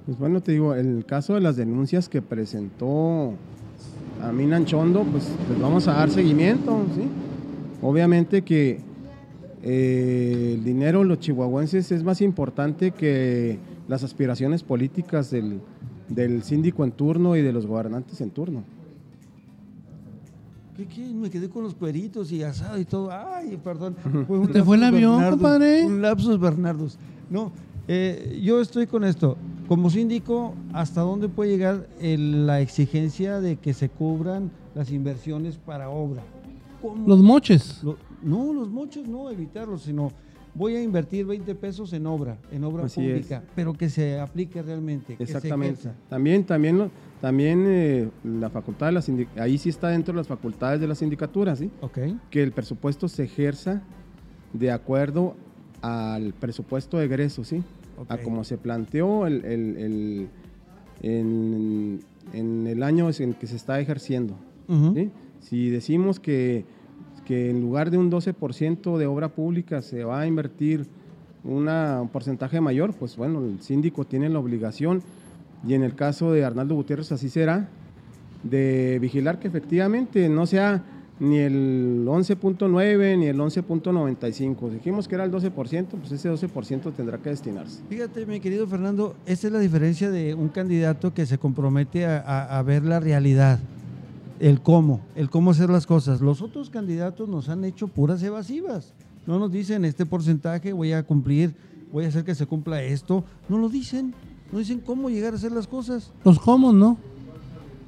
Pues 0.05 0.17
bueno, 0.17 0.41
te 0.41 0.53
digo, 0.53 0.73
el 0.73 1.05
caso 1.05 1.35
de 1.35 1.41
las 1.41 1.57
denuncias 1.57 2.07
que 2.07 2.21
presentó 2.21 3.33
Amin 4.23 4.53
Anchondo, 4.53 5.03
pues 5.03 5.29
les 5.49 5.59
vamos 5.59 5.87
a 5.87 5.93
dar 5.93 6.09
seguimiento, 6.09 6.85
¿sí? 6.95 7.03
Obviamente 7.81 8.43
que 8.43 8.79
eh, 9.63 10.53
el 10.57 10.63
dinero 10.63 10.99
de 10.99 11.05
los 11.05 11.19
chihuahuenses 11.19 11.91
es 11.91 12.03
más 12.03 12.21
importante 12.21 12.91
que 12.91 13.59
las 13.87 14.03
aspiraciones 14.03 14.63
políticas 14.63 15.29
del, 15.31 15.59
del 16.09 16.43
síndico 16.43 16.83
en 16.83 16.91
turno 16.91 17.35
y 17.35 17.41
de 17.41 17.51
los 17.53 17.65
gobernantes 17.65 18.19
en 18.21 18.29
turno. 18.31 18.63
¿Qué, 20.77 20.85
qué? 20.87 21.01
Me 21.13 21.29
quedé 21.29 21.49
con 21.49 21.63
los 21.63 21.75
cueritos 21.75 22.31
y 22.31 22.43
asado 22.43 22.79
y 22.79 22.85
todo. 22.85 23.11
Ay, 23.11 23.59
perdón. 23.63 23.95
Fue 24.27 24.39
un 24.39 24.47
¿Te 24.51 24.63
fue 24.63 24.77
el 24.77 24.83
avión, 24.83 25.29
compadre? 25.29 25.83
Un 25.85 26.01
lapsus 26.01 26.39
Bernardus. 26.39 26.97
No, 27.29 27.51
eh, 27.87 28.39
yo 28.43 28.61
estoy 28.61 28.87
con 28.87 29.03
esto. 29.03 29.37
Como 29.67 29.89
síndico, 29.89 30.53
¿hasta 30.73 31.01
dónde 31.01 31.29
puede 31.29 31.51
llegar 31.51 31.87
el- 31.99 32.45
la 32.47 32.61
exigencia 32.61 33.39
de 33.41 33.57
que 33.57 33.73
se 33.73 33.89
cubran 33.89 34.51
las 34.75 34.91
inversiones 34.91 35.57
para 35.57 35.89
obra? 35.89 36.23
¿Cómo? 36.81 37.07
Los 37.07 37.19
moches. 37.21 37.81
Lo- 37.83 37.97
no, 38.23 38.53
los 38.53 38.69
mochos 38.69 39.07
no 39.07 39.29
evitarlos, 39.29 39.83
sino 39.83 40.11
voy 40.53 40.75
a 40.75 40.83
invertir 40.83 41.25
20 41.25 41.55
pesos 41.55 41.93
en 41.93 42.05
obra, 42.05 42.37
en 42.51 42.63
obra 42.63 42.85
Así 42.85 42.99
pública, 43.01 43.43
pero 43.55 43.73
que 43.73 43.89
se 43.89 44.19
aplique 44.19 44.61
realmente, 44.61 45.15
que 45.15 45.25
se 45.25 45.33
Exactamente. 45.33 45.89
También, 46.09 46.43
también, 46.43 46.91
también 47.21 47.63
eh, 47.67 48.09
la 48.23 48.49
facultad 48.49 48.87
de 48.87 48.91
la 48.91 48.99
sindic- 49.01 49.39
ahí 49.39 49.57
sí 49.57 49.69
está 49.69 49.87
dentro 49.89 50.13
de 50.13 50.17
las 50.17 50.27
facultades 50.27 50.81
de 50.81 50.87
la 50.87 50.95
sindicatura, 50.95 51.55
¿sí? 51.55 51.71
Ok. 51.81 51.99
que 52.29 52.43
el 52.43 52.51
presupuesto 52.51 53.07
se 53.07 53.23
ejerza 53.23 53.81
de 54.53 54.71
acuerdo 54.71 55.35
al 55.81 56.33
presupuesto 56.33 56.97
de 56.97 57.05
egreso, 57.05 57.43
¿sí? 57.45 57.63
A 58.09 58.15
Ok. 58.15 58.23
como 58.23 58.43
se 58.43 58.57
planteó 58.57 59.27
el, 59.27 59.45
el- 59.45 59.77
el- 59.77 60.29
en, 61.01 61.99
en 62.33 62.67
el 62.67 62.83
año 62.83 63.09
en 63.19 63.33
que 63.33 63.47
se 63.47 63.55
está 63.55 63.79
ejerciendo. 63.79 64.35
¿sí? 64.93 65.09
Si 65.41 65.69
decimos 65.69 66.19
que, 66.19 66.63
que 67.31 67.49
en 67.49 67.61
lugar 67.61 67.91
de 67.91 67.97
un 67.97 68.11
12% 68.11 68.97
de 68.97 69.05
obra 69.05 69.29
pública 69.29 69.81
se 69.81 70.03
va 70.03 70.19
a 70.19 70.27
invertir 70.27 70.85
un 71.45 71.65
porcentaje 72.11 72.59
mayor, 72.59 72.93
pues 72.93 73.15
bueno, 73.15 73.41
el 73.45 73.61
síndico 73.61 74.03
tiene 74.03 74.27
la 74.27 74.37
obligación, 74.37 75.01
y 75.65 75.73
en 75.73 75.83
el 75.83 75.95
caso 75.95 76.33
de 76.33 76.43
Arnaldo 76.43 76.75
Gutiérrez 76.75 77.09
así 77.13 77.29
será, 77.29 77.69
de 78.43 78.99
vigilar 78.99 79.39
que 79.39 79.47
efectivamente 79.47 80.27
no 80.27 80.45
sea 80.45 80.83
ni 81.21 81.37
el 81.37 82.03
11.9 82.05 83.17
ni 83.17 83.27
el 83.27 83.37
11.95. 83.37 84.69
Dijimos 84.69 85.07
que 85.07 85.15
era 85.15 85.23
el 85.23 85.31
12%, 85.31 85.85
pues 85.87 86.11
ese 86.11 86.29
12% 86.29 86.91
tendrá 86.91 87.17
que 87.17 87.29
destinarse. 87.29 87.81
Fíjate, 87.87 88.25
mi 88.25 88.41
querido 88.41 88.67
Fernando, 88.67 89.15
esta 89.25 89.47
es 89.47 89.53
la 89.53 89.59
diferencia 89.59 90.11
de 90.11 90.33
un 90.33 90.49
candidato 90.49 91.13
que 91.13 91.25
se 91.25 91.37
compromete 91.37 92.05
a 92.05 92.61
ver 92.65 92.83
la 92.83 92.99
realidad. 92.99 93.57
El 94.41 94.61
cómo, 94.61 95.01
el 95.15 95.29
cómo 95.29 95.51
hacer 95.51 95.69
las 95.69 95.85
cosas. 95.85 96.19
Los 96.19 96.41
otros 96.41 96.71
candidatos 96.71 97.29
nos 97.29 97.47
han 97.47 97.63
hecho 97.63 97.87
puras 97.87 98.23
evasivas. 98.23 98.93
No 99.27 99.37
nos 99.37 99.51
dicen 99.51 99.85
este 99.85 100.05
porcentaje, 100.07 100.73
voy 100.73 100.93
a 100.93 101.03
cumplir, 101.03 101.53
voy 101.93 102.05
a 102.05 102.07
hacer 102.07 102.23
que 102.23 102.33
se 102.33 102.47
cumpla 102.47 102.81
esto. 102.81 103.23
No 103.47 103.59
lo 103.59 103.69
dicen. 103.69 104.15
No 104.51 104.57
dicen 104.57 104.79
cómo 104.79 105.09
llegar 105.09 105.33
a 105.33 105.35
hacer 105.35 105.51
las 105.51 105.67
cosas. 105.67 106.11
Los 106.25 106.39
cómo, 106.39 106.73
¿no? 106.73 106.97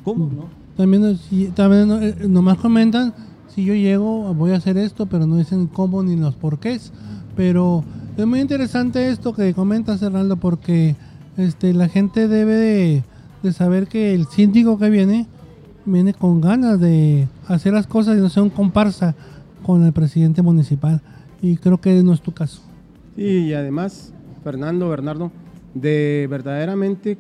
¿Cómo? 0.04 0.30
No. 0.30 0.48
También, 0.78 1.20
también 1.56 1.92
eh, 2.04 2.16
nomás 2.28 2.58
comentan 2.60 3.13
si 3.54 3.66
yo 3.66 3.74
llego 3.74 4.34
voy 4.34 4.52
a 4.52 4.58
hacer 4.58 4.78
esto, 4.78 5.08
pero 5.08 5.26
no 5.26 5.38
dicen 5.38 5.66
cómo 5.66 6.04
ni 6.04 6.16
los 6.16 6.36
porqués. 6.36 6.94
Pero 7.36 7.84
es 8.16 8.28
muy 8.28 8.39
interesante 8.39 9.10
esto 9.10 9.34
que 9.34 9.56
comentas, 9.56 10.04
Hernando, 10.04 10.38
porque 10.38 10.96
este, 11.36 11.74
la 11.74 11.89
gente 11.89 12.28
debe 12.28 12.54
de, 12.54 13.04
de 13.42 13.54
saber 13.54 13.88
que 13.88 14.13
el 14.13 14.28
síndico 14.28 14.78
que 14.78 14.92
viene 14.92 15.28
viene 15.86 16.13
con 16.13 16.41
ganas 16.41 16.80
de 16.80 17.28
hacer 17.48 17.74
las 17.74 17.88
cosas 17.88 18.17
y 18.17 18.22
no 18.22 18.30
sea 18.30 18.43
un 18.43 18.50
comparsa 18.50 19.15
con 19.65 19.84
el 19.84 19.93
presidente 19.93 20.41
municipal. 20.41 21.02
Y 21.41 21.58
creo 21.58 21.80
que 21.80 22.02
no 22.04 22.13
es 22.13 22.22
tu 22.22 22.32
caso. 22.32 22.62
Sí, 23.15 23.24
y 23.24 23.54
además, 23.54 24.13
Fernando, 24.43 24.89
Bernardo, 24.89 25.32
de 25.74 26.28
verdaderamente 26.30 27.17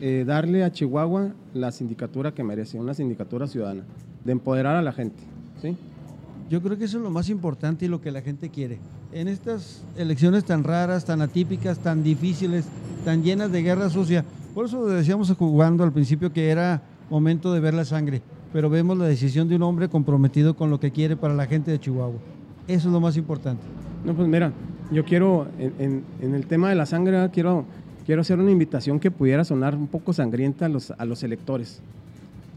eh, 0.00 0.24
darle 0.26 0.64
a 0.64 0.72
Chihuahua 0.72 1.30
la 1.54 1.72
sindicatura 1.72 2.32
que 2.32 2.42
merece, 2.42 2.78
una 2.78 2.94
sindicatura 2.94 3.46
ciudadana, 3.46 3.84
de 4.24 4.32
empoderar 4.32 4.76
a 4.76 4.82
la 4.82 4.92
gente. 4.92 5.22
¿sí? 5.60 5.76
Yo 6.48 6.62
creo 6.62 6.78
que 6.78 6.84
eso 6.84 6.98
es 6.98 7.02
lo 7.02 7.10
más 7.10 7.28
importante 7.28 7.84
y 7.84 7.88
lo 7.88 8.00
que 8.00 8.10
la 8.10 8.22
gente 8.22 8.48
quiere. 8.48 8.78
En 9.12 9.28
estas 9.28 9.82
elecciones 9.96 10.44
tan 10.44 10.64
raras, 10.64 11.04
tan 11.04 11.20
atípicas, 11.20 11.78
tan 11.78 12.02
difíciles, 12.02 12.64
tan 13.04 13.22
llenas 13.22 13.52
de 13.52 13.62
guerra 13.62 13.90
sucia, 13.90 14.24
por 14.54 14.66
eso 14.66 14.86
decíamos 14.86 15.30
jugando 15.32 15.84
al 15.84 15.92
principio 15.92 16.32
que 16.32 16.48
era 16.48 16.82
momento 17.10 17.52
de 17.52 17.60
ver 17.60 17.74
la 17.74 17.84
sangre, 17.84 18.22
pero 18.52 18.70
vemos 18.70 18.96
la 18.98 19.06
decisión 19.06 19.48
de 19.48 19.56
un 19.56 19.62
hombre 19.62 19.88
comprometido 19.88 20.54
con 20.56 20.70
lo 20.70 20.80
que 20.80 20.90
quiere 20.90 21.16
para 21.16 21.34
la 21.34 21.46
gente 21.46 21.70
de 21.70 21.78
Chihuahua. 21.80 22.18
Eso 22.68 22.88
es 22.88 22.92
lo 22.92 23.00
más 23.00 23.16
importante. 23.16 23.62
No, 24.04 24.14
pues 24.14 24.28
mira, 24.28 24.52
yo 24.92 25.04
quiero, 25.04 25.48
en, 25.58 25.74
en- 25.78 26.04
en 26.20 26.34
el 26.34 26.46
tema 26.46 26.68
de 26.68 26.74
la 26.76 26.86
sangre, 26.86 27.28
quiero, 27.32 27.64
quiero 28.06 28.20
hacer 28.22 28.38
una 28.38 28.50
invitación 28.50 28.98
que 29.00 29.10
pudiera 29.10 29.44
sonar 29.44 29.74
un 29.74 29.86
poco 29.88 30.12
sangrienta 30.12 30.66
a 30.66 30.68
los, 30.68 30.90
a 30.92 31.04
los 31.04 31.22
electores. 31.22 31.80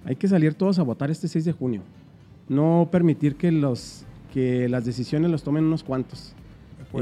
Hay 0.05 0.15
que 0.15 0.27
salir 0.27 0.53
todos 0.53 0.79
a 0.79 0.83
votar 0.83 1.09
este 1.11 1.27
6 1.27 1.45
de 1.45 1.51
junio. 1.53 1.81
No 2.49 2.89
permitir 2.91 3.35
que, 3.35 3.51
los, 3.51 4.03
que 4.33 4.67
las 4.69 4.85
decisiones 4.85 5.31
los 5.31 5.43
tomen 5.43 5.63
unos 5.63 5.83
cuantos. 5.83 6.33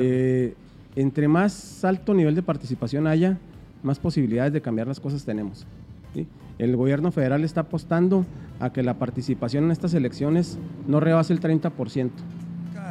Eh, 0.03 0.53
entre 0.95 1.27
más 1.27 1.83
alto 1.83 2.13
nivel 2.13 2.35
de 2.35 2.43
participación 2.43 3.07
haya, 3.07 3.37
más 3.83 3.97
posibilidades 3.99 4.53
de 4.53 4.61
cambiar 4.61 4.87
las 4.87 4.99
cosas 4.99 5.25
tenemos. 5.25 5.65
¿sí? 6.13 6.27
El 6.61 6.75
gobierno 6.75 7.11
federal 7.11 7.43
está 7.43 7.61
apostando 7.61 8.23
a 8.59 8.71
que 8.71 8.83
la 8.83 8.99
participación 8.99 9.63
en 9.63 9.71
estas 9.71 9.95
elecciones 9.95 10.59
no 10.87 10.99
rebase 10.99 11.33
el 11.33 11.39
30% 11.39 12.11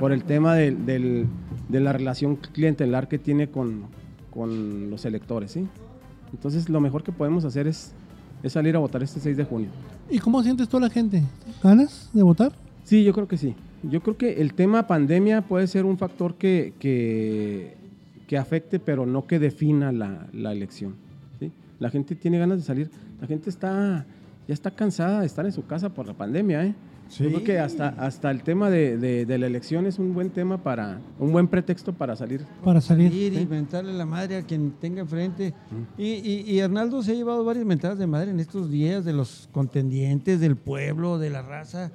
por 0.00 0.10
el 0.10 0.24
tema 0.24 0.56
de 0.56 1.28
la 1.68 1.92
relación 1.92 2.34
clientelar 2.34 3.06
que 3.06 3.20
tiene 3.20 3.48
con, 3.48 3.84
con 4.32 4.90
los 4.90 5.04
electores. 5.04 5.52
¿sí? 5.52 5.68
Entonces, 6.32 6.68
lo 6.68 6.80
mejor 6.80 7.04
que 7.04 7.12
podemos 7.12 7.44
hacer 7.44 7.68
es, 7.68 7.92
es 8.42 8.54
salir 8.54 8.74
a 8.74 8.80
votar 8.80 9.04
este 9.04 9.20
6 9.20 9.36
de 9.36 9.44
junio. 9.44 9.68
¿Y 10.10 10.18
cómo 10.18 10.42
sientes 10.42 10.68
tú 10.68 10.78
a 10.78 10.80
la 10.80 10.90
gente? 10.90 11.22
¿Ganas 11.62 12.10
de 12.12 12.24
votar? 12.24 12.50
Sí, 12.82 13.04
yo 13.04 13.12
creo 13.12 13.28
que 13.28 13.36
sí. 13.36 13.54
Yo 13.84 14.02
creo 14.02 14.16
que 14.16 14.40
el 14.40 14.54
tema 14.54 14.88
pandemia 14.88 15.42
puede 15.42 15.68
ser 15.68 15.84
un 15.84 15.96
factor 15.96 16.34
que, 16.34 16.74
que, 16.80 17.76
que 18.26 18.36
afecte, 18.36 18.80
pero 18.80 19.06
no 19.06 19.28
que 19.28 19.38
defina 19.38 19.92
la, 19.92 20.26
la 20.32 20.50
elección. 20.50 20.96
¿Sí? 21.80 21.84
La 21.84 21.90
gente 21.90 22.14
tiene 22.14 22.38
ganas 22.38 22.58
de 22.58 22.64
salir. 22.64 22.90
La 23.20 23.26
gente 23.26 23.50
está 23.50 24.04
ya 24.48 24.54
está 24.54 24.70
cansada 24.72 25.20
de 25.20 25.26
estar 25.26 25.46
en 25.46 25.52
su 25.52 25.64
casa 25.66 25.90
por 25.90 26.06
la 26.06 26.14
pandemia. 26.14 26.64
¿eh? 26.64 26.74
Yo 27.18 27.26
creo 27.28 27.44
que 27.44 27.58
hasta, 27.58 27.88
hasta 27.90 28.30
el 28.30 28.42
tema 28.42 28.68
de, 28.70 28.96
de- 28.98 29.26
de 29.26 29.38
la 29.38 29.46
elección 29.46 29.86
es 29.86 29.98
un 29.98 30.12
buen 30.14 30.30
tema 30.30 30.62
para, 30.62 30.98
un 31.18 31.30
buen 31.32 31.46
pretexto 31.48 31.92
para 31.92 32.16
salir. 32.16 32.44
Para 32.64 32.80
salir. 32.80 33.12
Ir 33.12 33.34
y 33.34 33.46
mentarle 33.46 33.92
la 33.92 34.06
madre 34.06 34.36
a 34.36 34.42
quien 34.42 34.72
tenga 34.80 35.00
enfrente. 35.02 35.54
Y, 35.98 36.04
y, 36.06 36.44
y 36.50 36.60
Arnaldo 36.60 37.02
se 37.02 37.12
ha 37.12 37.14
llevado 37.14 37.44
varias 37.44 37.64
mentadas 37.64 37.98
de 37.98 38.06
madre 38.06 38.30
en 38.30 38.40
estos 38.40 38.70
días 38.70 39.04
de 39.04 39.12
los 39.12 39.48
contendientes, 39.52 40.40
del 40.40 40.56
pueblo, 40.56 41.18
de 41.18 41.30
la 41.30 41.42
raza. 41.42 41.90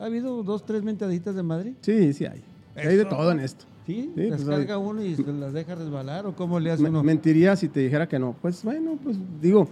¿Ha 0.00 0.04
habido 0.06 0.42
dos, 0.42 0.64
tres 0.66 0.82
mentaditas 0.82 1.34
de 1.34 1.42
madre? 1.42 1.74
Sí, 1.82 2.12
sí 2.12 2.24
hay. 2.26 2.42
Hay 2.76 2.96
de 2.96 3.02
Eso. 3.02 3.08
todo 3.08 3.30
en 3.32 3.40
esto. 3.40 3.64
¿Sí? 3.86 4.10
Sí, 4.14 4.28
¿Las 4.28 4.42
pues, 4.42 4.56
carga 4.58 4.78
uno 4.78 5.02
y 5.04 5.16
se 5.16 5.24
las 5.32 5.52
deja 5.52 5.74
resbalar 5.74 6.26
o 6.26 6.34
cómo 6.36 6.60
le 6.60 6.70
hace 6.70 6.82
Me- 6.82 6.90
uno? 6.90 7.02
mentiría 7.02 7.56
si 7.56 7.68
te 7.68 7.80
dijera 7.80 8.08
que 8.08 8.18
no. 8.18 8.36
Pues 8.40 8.62
bueno, 8.62 8.96
pues 9.02 9.16
digo, 9.40 9.68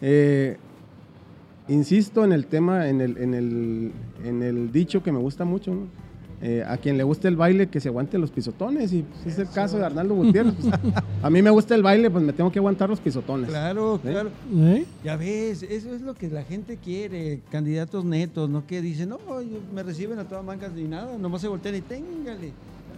eh, 0.00 0.56
insisto 1.68 2.24
en 2.24 2.32
el 2.32 2.46
tema, 2.46 2.88
en 2.88 3.00
el, 3.00 3.16
en 3.18 3.34
el, 3.34 3.92
en 4.24 4.42
el 4.42 4.72
dicho 4.72 5.02
que 5.02 5.12
me 5.12 5.18
gusta 5.20 5.44
mucho, 5.44 5.72
¿no? 5.74 6.02
Eh, 6.44 6.64
a 6.66 6.76
quien 6.76 6.96
le 6.98 7.04
guste 7.04 7.28
el 7.28 7.36
baile, 7.36 7.68
que 7.68 7.78
se 7.78 7.88
aguante 7.88 8.18
los 8.18 8.32
pisotones. 8.32 8.92
Y 8.92 9.04
pues, 9.04 9.26
es 9.34 9.38
el 9.38 9.48
caso 9.48 9.78
de 9.78 9.84
Arnaldo 9.86 10.16
Gutiérrez. 10.16 10.54
pues, 10.60 10.74
a 11.22 11.30
mí 11.30 11.40
me 11.40 11.50
gusta 11.50 11.76
el 11.76 11.84
baile, 11.84 12.10
pues 12.10 12.24
me 12.24 12.32
tengo 12.32 12.50
que 12.50 12.58
aguantar 12.58 12.90
los 12.90 12.98
pisotones. 12.98 13.48
Claro, 13.48 14.00
claro. 14.02 14.28
¿Eh? 14.52 14.84
Ya 15.04 15.14
ves, 15.16 15.62
eso 15.62 15.94
es 15.94 16.00
lo 16.02 16.14
que 16.14 16.26
la 16.28 16.42
gente 16.42 16.78
quiere, 16.78 17.42
candidatos 17.52 18.04
netos, 18.04 18.50
no 18.50 18.66
que 18.66 18.82
dicen, 18.82 19.10
no, 19.10 19.18
yo- 19.40 19.60
me 19.72 19.84
reciben 19.84 20.18
a 20.18 20.24
todas 20.24 20.44
mancas 20.44 20.72
ni 20.72 20.82
nada, 20.82 21.16
nomás 21.16 21.42
se 21.42 21.46
voltean 21.46 21.76
y 21.76 21.80
téngale, 21.80 22.50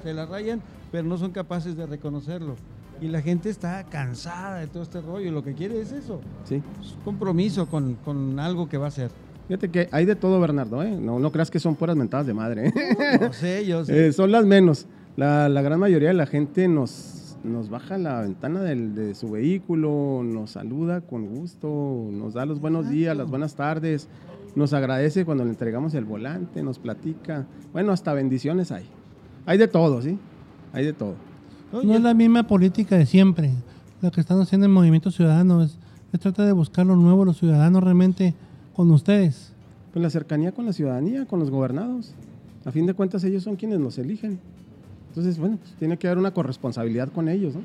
se 0.05 0.15
la 0.15 0.27
rayan, 0.27 0.61
pero 0.93 1.09
no 1.09 1.19
son 1.19 1.33
capaces 1.33 1.77
de 1.77 1.87
reconocerlo. 1.87 2.55
Y 3.01 3.09
la 3.09 3.21
gente 3.23 3.51
está 3.51 3.83
cansada 3.85 4.59
de 4.61 4.69
todo 4.69 4.83
este 4.85 5.01
rollo, 5.01 5.33
lo 5.33 5.43
que 5.43 5.55
quiere 5.55 5.81
es 5.81 5.91
eso, 5.91 6.21
Sí. 6.45 6.63
es 6.81 6.95
compromiso 7.05 7.67
con, 7.67 7.95
con 8.05 8.39
algo 8.39 8.69
que 8.69 8.79
va 8.79 8.85
a 8.85 8.89
hacer. 8.89 9.11
Fíjate 9.49 9.69
que 9.69 9.89
hay 9.91 10.05
de 10.07 10.15
todo, 10.15 10.41
Bernardo. 10.41 10.83
¿eh? 10.83 10.91
No, 10.99 11.19
no 11.19 11.33
creas 11.33 11.51
que 11.51 11.59
son 11.59 11.75
puras 11.75 11.97
mentadas 11.97 12.27
de 12.27 12.33
madre. 12.35 12.69
¿eh? 12.69 12.73
No 13.21 13.33
sé, 13.33 13.67
yo 13.67 13.85
sé. 13.85 14.07
Eh, 14.09 14.13
son 14.13 14.31
las 14.31 14.47
menos. 14.47 14.87
La, 15.17 15.49
la 15.49 15.61
gran 15.61 15.81
mayoría 15.81 16.09
de 16.09 16.15
la 16.15 16.27
gente 16.27 16.67
nos, 16.69 17.37
nos 17.45 17.69
baja 17.69 17.99
la 17.99 18.21
ventana 18.23 18.63
del- 18.63 18.95
de 18.95 19.15
su 19.15 19.31
vehículo, 19.33 20.23
nos 20.25 20.53
saluda 20.53 21.01
con 21.03 21.27
gusto, 21.27 21.69
nos 22.11 22.33
da 22.35 22.47
los 22.47 22.61
buenos 22.61 22.89
días, 22.89 23.15
las 23.17 23.29
buenas 23.29 23.55
tardes, 23.55 24.09
nos 24.55 24.73
agradece 24.73 25.25
cuando 25.25 25.45
le 25.45 25.51
entregamos 25.51 25.95
el 25.95 26.05
volante, 26.05 26.63
nos 26.63 26.79
platica. 26.79 27.45
Bueno, 27.73 27.93
hasta 27.93 28.15
bendiciones 28.15 28.73
hay. 28.73 28.89
Hay 29.47 29.59
de 29.59 29.69
todo, 29.69 30.01
¿sí? 30.03 30.19
Hay 30.73 30.85
de 30.85 30.93
todo. 30.93 31.15
No 31.73 31.95
es 31.95 32.01
la 32.01 32.15
misma 32.15 32.47
política 32.47 32.97
de 32.97 33.07
siempre. 33.07 33.51
Lo 34.01 34.11
que 34.11 34.21
están 34.21 34.41
haciendo 34.41 34.67
el 34.67 34.73
movimiento 34.73 35.11
ciudadano 35.11 35.63
es, 35.63 35.77
es 36.13 36.21
tratar 36.21 36.47
de 36.47 36.53
buscar 36.53 36.87
lo 36.87 36.97
nuevo, 36.97 37.25
los 37.25 37.39
ciudadanos 37.39 37.83
realmente 37.83 38.35
con 38.75 38.91
ustedes. 38.91 39.53
Pues 39.93 40.03
la 40.03 40.11
cercanía 40.11 40.53
con 40.53 40.67
la 40.67 40.73
ciudadanía, 40.73 41.27
con 41.27 41.41
los 41.41 41.51
gobernados. 41.51 42.13
A 42.65 42.71
fin 42.71 42.87
de 42.87 42.95
cuentas, 42.95 43.25
ellos 43.25 43.43
son 43.43 43.57
quienes 43.57 43.79
nos 43.79 43.99
eligen. 43.99 44.39
Entonces, 45.09 45.39
bueno, 45.39 45.59
pues, 45.59 45.73
tiene 45.79 45.97
que 45.97 46.07
haber 46.09 46.19
una 46.19 46.33
corresponsabilidad 46.33 47.09
con 47.11 47.29
ellos, 47.29 47.55
¿no? 47.55 47.63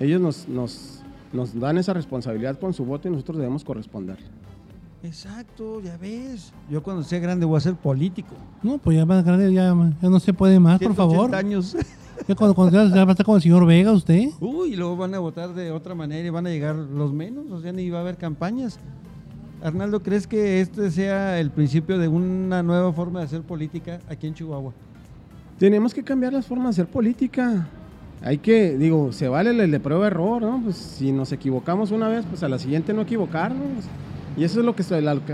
Ellos 0.00 0.20
nos, 0.20 0.48
nos, 0.48 1.00
nos 1.32 1.58
dan 1.58 1.78
esa 1.78 1.94
responsabilidad 1.94 2.58
con 2.58 2.74
su 2.74 2.84
voto 2.84 3.08
y 3.08 3.10
nosotros 3.12 3.38
debemos 3.38 3.64
corresponder. 3.64 4.18
Exacto, 5.02 5.80
ya 5.80 5.96
ves. 5.96 6.52
Yo 6.70 6.82
cuando 6.82 7.02
sea 7.02 7.18
grande 7.20 7.46
voy 7.46 7.56
a 7.56 7.60
ser 7.60 7.74
político. 7.74 8.34
No, 8.62 8.78
pues 8.78 8.96
ya 8.96 9.06
más 9.06 9.24
grande, 9.24 9.52
ya, 9.52 9.74
ya 10.02 10.08
no 10.08 10.18
se 10.20 10.32
puede 10.32 10.58
más, 10.58 10.78
por 10.80 10.94
180 10.94 10.96
favor. 10.96 11.34
años. 11.34 11.76
Ya 12.26 12.34
cuando, 12.34 12.54
cuando 12.54 12.72
sea- 12.72 12.88
ya 12.96 13.04
va 13.04 13.10
a 13.10 13.12
estar 13.12 13.26
como 13.26 13.36
el 13.36 13.42
señor 13.42 13.66
Vega 13.66 13.92
usted. 13.92 14.30
Uy, 14.40 14.72
y 14.72 14.76
luego 14.76 14.96
van 14.96 15.14
a 15.14 15.18
votar 15.18 15.52
de 15.54 15.70
otra 15.70 15.94
manera 15.94 16.26
y 16.26 16.30
van 16.30 16.46
a 16.46 16.50
llegar 16.50 16.74
los 16.74 17.12
menos, 17.12 17.50
o 17.52 17.60
sea, 17.60 17.72
ni 17.72 17.88
va 17.90 17.98
a 17.98 18.00
haber 18.00 18.16
campañas. 18.16 18.78
Arnaldo, 19.62 20.02
¿crees 20.02 20.26
que 20.26 20.60
este 20.60 20.90
sea 20.90 21.38
el 21.38 21.50
principio 21.50 21.98
de 21.98 22.08
una 22.08 22.62
nueva 22.62 22.92
forma 22.92 23.20
de 23.20 23.26
hacer 23.26 23.42
política 23.42 24.00
aquí 24.08 24.26
en 24.26 24.34
Chihuahua? 24.34 24.72
Tenemos 25.58 25.92
que 25.94 26.02
cambiar 26.02 26.32
las 26.32 26.46
formas 26.46 26.74
de 26.76 26.82
hacer 26.82 26.92
política. 26.92 27.68
Hay 28.22 28.38
que, 28.38 28.76
digo, 28.78 29.12
se 29.12 29.28
vale 29.28 29.50
el 29.50 29.70
de 29.70 29.80
prueba 29.80 30.06
error, 30.06 30.40
¿no? 30.42 30.60
Pues 30.64 30.76
si 30.76 31.12
nos 31.12 31.32
equivocamos 31.32 31.90
una 31.90 32.08
vez, 32.08 32.24
pues 32.28 32.42
a 32.42 32.48
la 32.48 32.58
siguiente 32.58 32.92
no 32.94 33.02
equivocarnos. 33.02 33.84
Y 34.36 34.44
eso 34.44 34.60
es 34.60 34.66
lo 34.66 34.74
que 34.76 34.82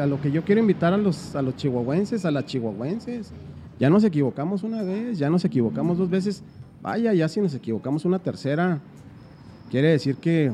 a 0.01 0.07
lo 0.07 0.21
que 0.21 0.31
yo 0.31 0.43
quiero 0.45 0.61
invitar 0.61 0.93
a 0.93 0.97
los, 0.97 1.35
a 1.35 1.43
los 1.43 1.57
chihuahuenses, 1.57 2.25
a 2.25 2.31
las 2.31 2.47
chihuahuenses. 2.47 3.33
Ya 3.81 3.91
nos 3.91 4.05
equivocamos 4.05 4.62
una 4.62 4.83
vez, 4.83 5.19
ya 5.19 5.29
nos 5.29 5.45
equivocamos 5.45 5.99
dos 5.99 6.09
veces. 6.09 6.43
Vaya, 6.83 7.12
ya 7.12 7.29
si 7.29 7.41
nos 7.41 7.55
equivocamos 7.55 8.05
una 8.05 8.19
tercera, 8.21 8.79
quiere 9.71 9.88
decir 9.88 10.17
que, 10.17 10.53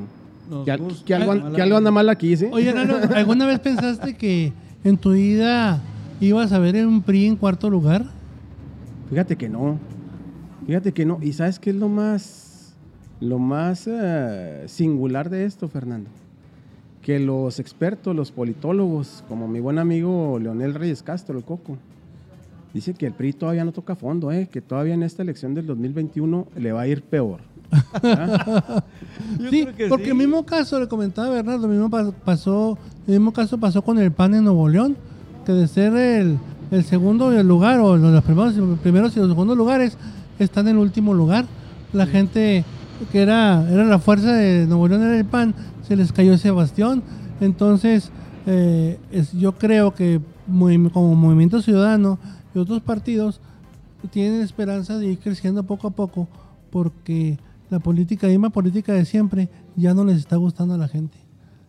que, 0.64 0.70
al- 0.70 0.78
gusta 0.80 1.04
que 1.04 1.14
algo, 1.14 1.52
que 1.52 1.60
algo 1.62 1.76
anda 1.76 1.90
mal 1.90 2.08
aquí, 2.08 2.36
¿sí? 2.36 2.46
Oye, 2.50 2.70
¿alguna 2.70 3.46
vez 3.46 3.58
pensaste 3.60 4.14
que 4.16 4.52
en 4.84 4.96
tu 4.96 5.12
vida 5.12 5.80
ibas 6.20 6.52
a 6.52 6.58
ver 6.58 6.76
en 6.76 6.86
un 6.86 7.02
PRI 7.02 7.26
en 7.26 7.36
cuarto 7.36 7.68
lugar? 7.68 8.06
Fíjate 9.10 9.36
que 9.36 9.48
no. 9.48 9.78
Fíjate 10.66 10.92
que 10.92 11.04
no. 11.04 11.18
¿Y 11.22 11.32
sabes 11.32 11.58
qué 11.58 11.70
es 11.70 11.76
lo 11.76 11.88
más, 11.88 12.74
lo 13.20 13.38
más 13.38 13.86
eh, 13.90 14.64
singular 14.68 15.28
de 15.30 15.44
esto, 15.44 15.68
Fernando? 15.68 16.08
Que 17.08 17.18
los 17.18 17.58
expertos, 17.58 18.14
los 18.14 18.32
politólogos, 18.32 19.24
como 19.28 19.48
mi 19.48 19.60
buen 19.60 19.78
amigo 19.78 20.38
Leonel 20.38 20.74
Reyes 20.74 21.02
Castro, 21.02 21.38
el 21.38 21.42
Coco, 21.42 21.78
dice 22.74 22.92
que 22.92 23.06
el 23.06 23.14
PRI 23.14 23.32
todavía 23.32 23.64
no 23.64 23.72
toca 23.72 23.96
fondo, 23.96 24.30
eh, 24.30 24.46
que 24.52 24.60
todavía 24.60 24.92
en 24.92 25.02
esta 25.02 25.22
elección 25.22 25.54
del 25.54 25.64
2021 25.66 26.48
le 26.56 26.72
va 26.72 26.82
a 26.82 26.86
ir 26.86 27.00
peor. 27.00 27.40
Yo 29.38 29.48
sí, 29.50 29.62
creo 29.62 29.74
que 29.74 29.88
porque 29.88 30.04
sí. 30.04 30.10
el 30.10 30.16
mismo 30.16 30.44
caso, 30.44 30.78
le 30.78 30.86
comentaba 30.86 31.30
Bernardo, 31.30 31.64
el 31.64 31.72
mismo 31.72 31.88
pa- 31.88 32.12
pasó, 32.12 32.76
el 33.06 33.14
mismo 33.14 33.32
caso 33.32 33.56
pasó 33.56 33.80
con 33.80 33.98
el 33.98 34.12
PAN 34.12 34.34
en 34.34 34.44
Nuevo 34.44 34.68
León, 34.68 34.94
porque 35.38 35.52
de 35.52 35.66
ser 35.66 35.94
el, 35.96 36.36
el 36.70 36.84
segundo 36.84 37.30
lugar, 37.42 37.80
o 37.80 37.96
los 37.96 38.22
primeros, 38.22 38.54
los 38.54 38.78
primeros 38.80 39.16
y 39.16 39.20
los 39.20 39.30
segundos 39.30 39.56
lugares, 39.56 39.96
está 40.38 40.60
en 40.60 40.68
el 40.68 40.76
último 40.76 41.14
lugar. 41.14 41.46
La 41.94 42.04
gente 42.06 42.64
que 43.10 43.22
era, 43.22 43.66
era 43.70 43.84
la 43.86 43.98
fuerza 43.98 44.32
de 44.34 44.66
Nuevo 44.66 44.88
León, 44.88 45.02
era 45.04 45.16
el 45.16 45.24
PAN, 45.24 45.54
se 45.88 45.96
les 45.96 46.12
cayó 46.12 46.34
ese 46.34 46.50
bastión. 46.50 47.02
Entonces, 47.40 48.10
eh, 48.46 48.98
yo 49.34 49.52
creo 49.56 49.94
que 49.94 50.20
como 50.92 51.14
Movimiento 51.14 51.62
Ciudadano 51.62 52.18
y 52.54 52.58
otros 52.58 52.82
partidos 52.82 53.40
tienen 54.10 54.42
esperanza 54.42 54.98
de 54.98 55.06
ir 55.06 55.18
creciendo 55.18 55.64
poco 55.64 55.88
a 55.88 55.90
poco 55.90 56.28
porque 56.70 57.38
la 57.70 57.78
política, 57.78 58.26
la 58.26 58.32
misma 58.32 58.50
política 58.50 58.92
de 58.92 59.04
siempre, 59.04 59.48
ya 59.76 59.94
no 59.94 60.04
les 60.04 60.18
está 60.18 60.36
gustando 60.36 60.74
a 60.74 60.78
la 60.78 60.88
gente. 60.88 61.16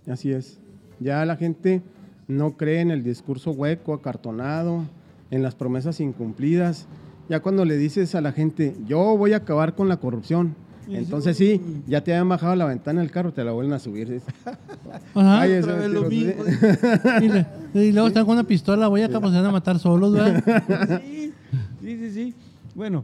Así 0.08 0.32
es. 0.32 0.60
Ya 1.00 1.26
la 1.26 1.38
gente 1.38 1.82
no 2.28 2.58
cree 2.58 2.82
en 2.82 2.92
el 2.92 3.04
discurso 3.04 3.52
hueco, 3.52 3.94
acartonado, 3.94 4.84
en 5.32 5.44
las 5.44 5.56
promesas 5.56 6.00
incumplidas. 6.00 6.88
Ya 7.30 7.42
cuando 7.42 7.64
le 7.64 7.78
dices 7.78 8.16
a 8.16 8.22
la 8.22 8.32
gente, 8.32 8.76
yo 8.86 9.18
voy 9.18 9.34
a 9.34 9.38
acabar 9.38 9.76
con 9.76 9.88
la 9.88 9.98
corrupción, 9.98 10.56
entonces 10.96 11.38
sí, 11.38 11.62
ya 11.88 12.02
te 12.04 12.12
habían 12.14 12.30
bajado 12.30 12.56
la 12.56 12.66
ventana 12.66 13.02
del 13.02 13.12
carro, 13.12 13.32
te 13.32 13.44
la 13.44 13.52
vuelven 13.52 13.74
a 13.74 13.80
subir. 13.80 14.22
Ajá. 15.16 15.42
Ay, 15.42 15.54
Otra 15.60 15.74
eso, 15.74 15.82
vez 15.82 15.90
lo 15.92 16.10
mismo. 16.10 16.34
Y, 17.22 17.28
le- 17.30 17.48
y 17.88 17.92
luego 17.92 18.08
están 18.08 18.26
con 18.26 18.34
una 18.34 18.44
pistola, 18.44 18.88
voy 18.88 19.02
a 19.02 19.08
pues, 19.10 19.32
se 19.32 19.38
van 19.38 19.46
a 19.46 19.52
matar 19.52 19.78
solos, 19.80 20.14
¿verdad? 20.14 21.02
Sí, 21.04 21.34
sí, 21.82 21.98
sí, 21.98 22.12
sí. 22.12 22.34
Bueno, 22.76 23.04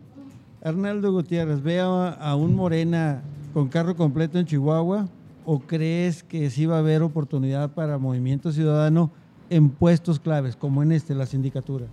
Arnaldo 0.64 1.12
Gutiérrez, 1.12 1.62
¿ve 1.62 1.80
a, 1.80 2.10
a 2.10 2.36
un 2.36 2.56
Morena 2.56 3.22
con 3.54 3.68
carro 3.68 3.96
completo 3.96 4.40
en 4.40 4.46
Chihuahua 4.46 5.08
o 5.46 5.60
crees 5.60 6.24
que 6.24 6.50
sí 6.50 6.66
va 6.66 6.78
a 6.78 6.80
haber 6.80 7.04
oportunidad 7.04 7.72
para 7.72 7.98
Movimiento 7.98 8.52
Ciudadano 8.52 9.12
en 9.50 9.70
puestos 9.70 10.20
claves, 10.20 10.56
como 10.56 10.82
en 10.82 10.92
este, 10.92 11.14
la 11.14 11.26
sindicatura? 11.28 11.86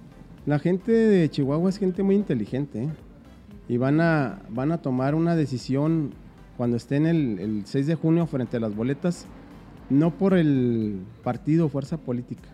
La 0.47 0.59
gente 0.59 0.91
de 0.91 1.29
Chihuahua 1.31 1.69
es 1.71 1.79
gente 1.79 2.03
muy 2.03 2.15
inteligente 2.17 2.85
¿eh? 2.85 2.89
Y 3.73 3.79
van 3.79 4.03
a, 4.03 4.39
van 4.51 4.71
a 4.71 4.83
tomar 4.83 5.15
una 5.15 5.35
decisión 5.35 6.11
cuando 6.59 6.77
estén 6.77 7.07
el, 7.07 7.39
el 7.39 7.63
6 7.65 7.87
de 7.87 7.95
junio 7.95 8.27
frente 8.27 8.59
a 8.59 8.61
las 8.61 8.77
boletas, 8.77 9.25
no 9.89 10.11
por 10.11 10.35
el 10.35 10.99
partido 11.25 11.65
o 11.65 11.69
fuerza 11.71 11.97
política. 11.97 12.51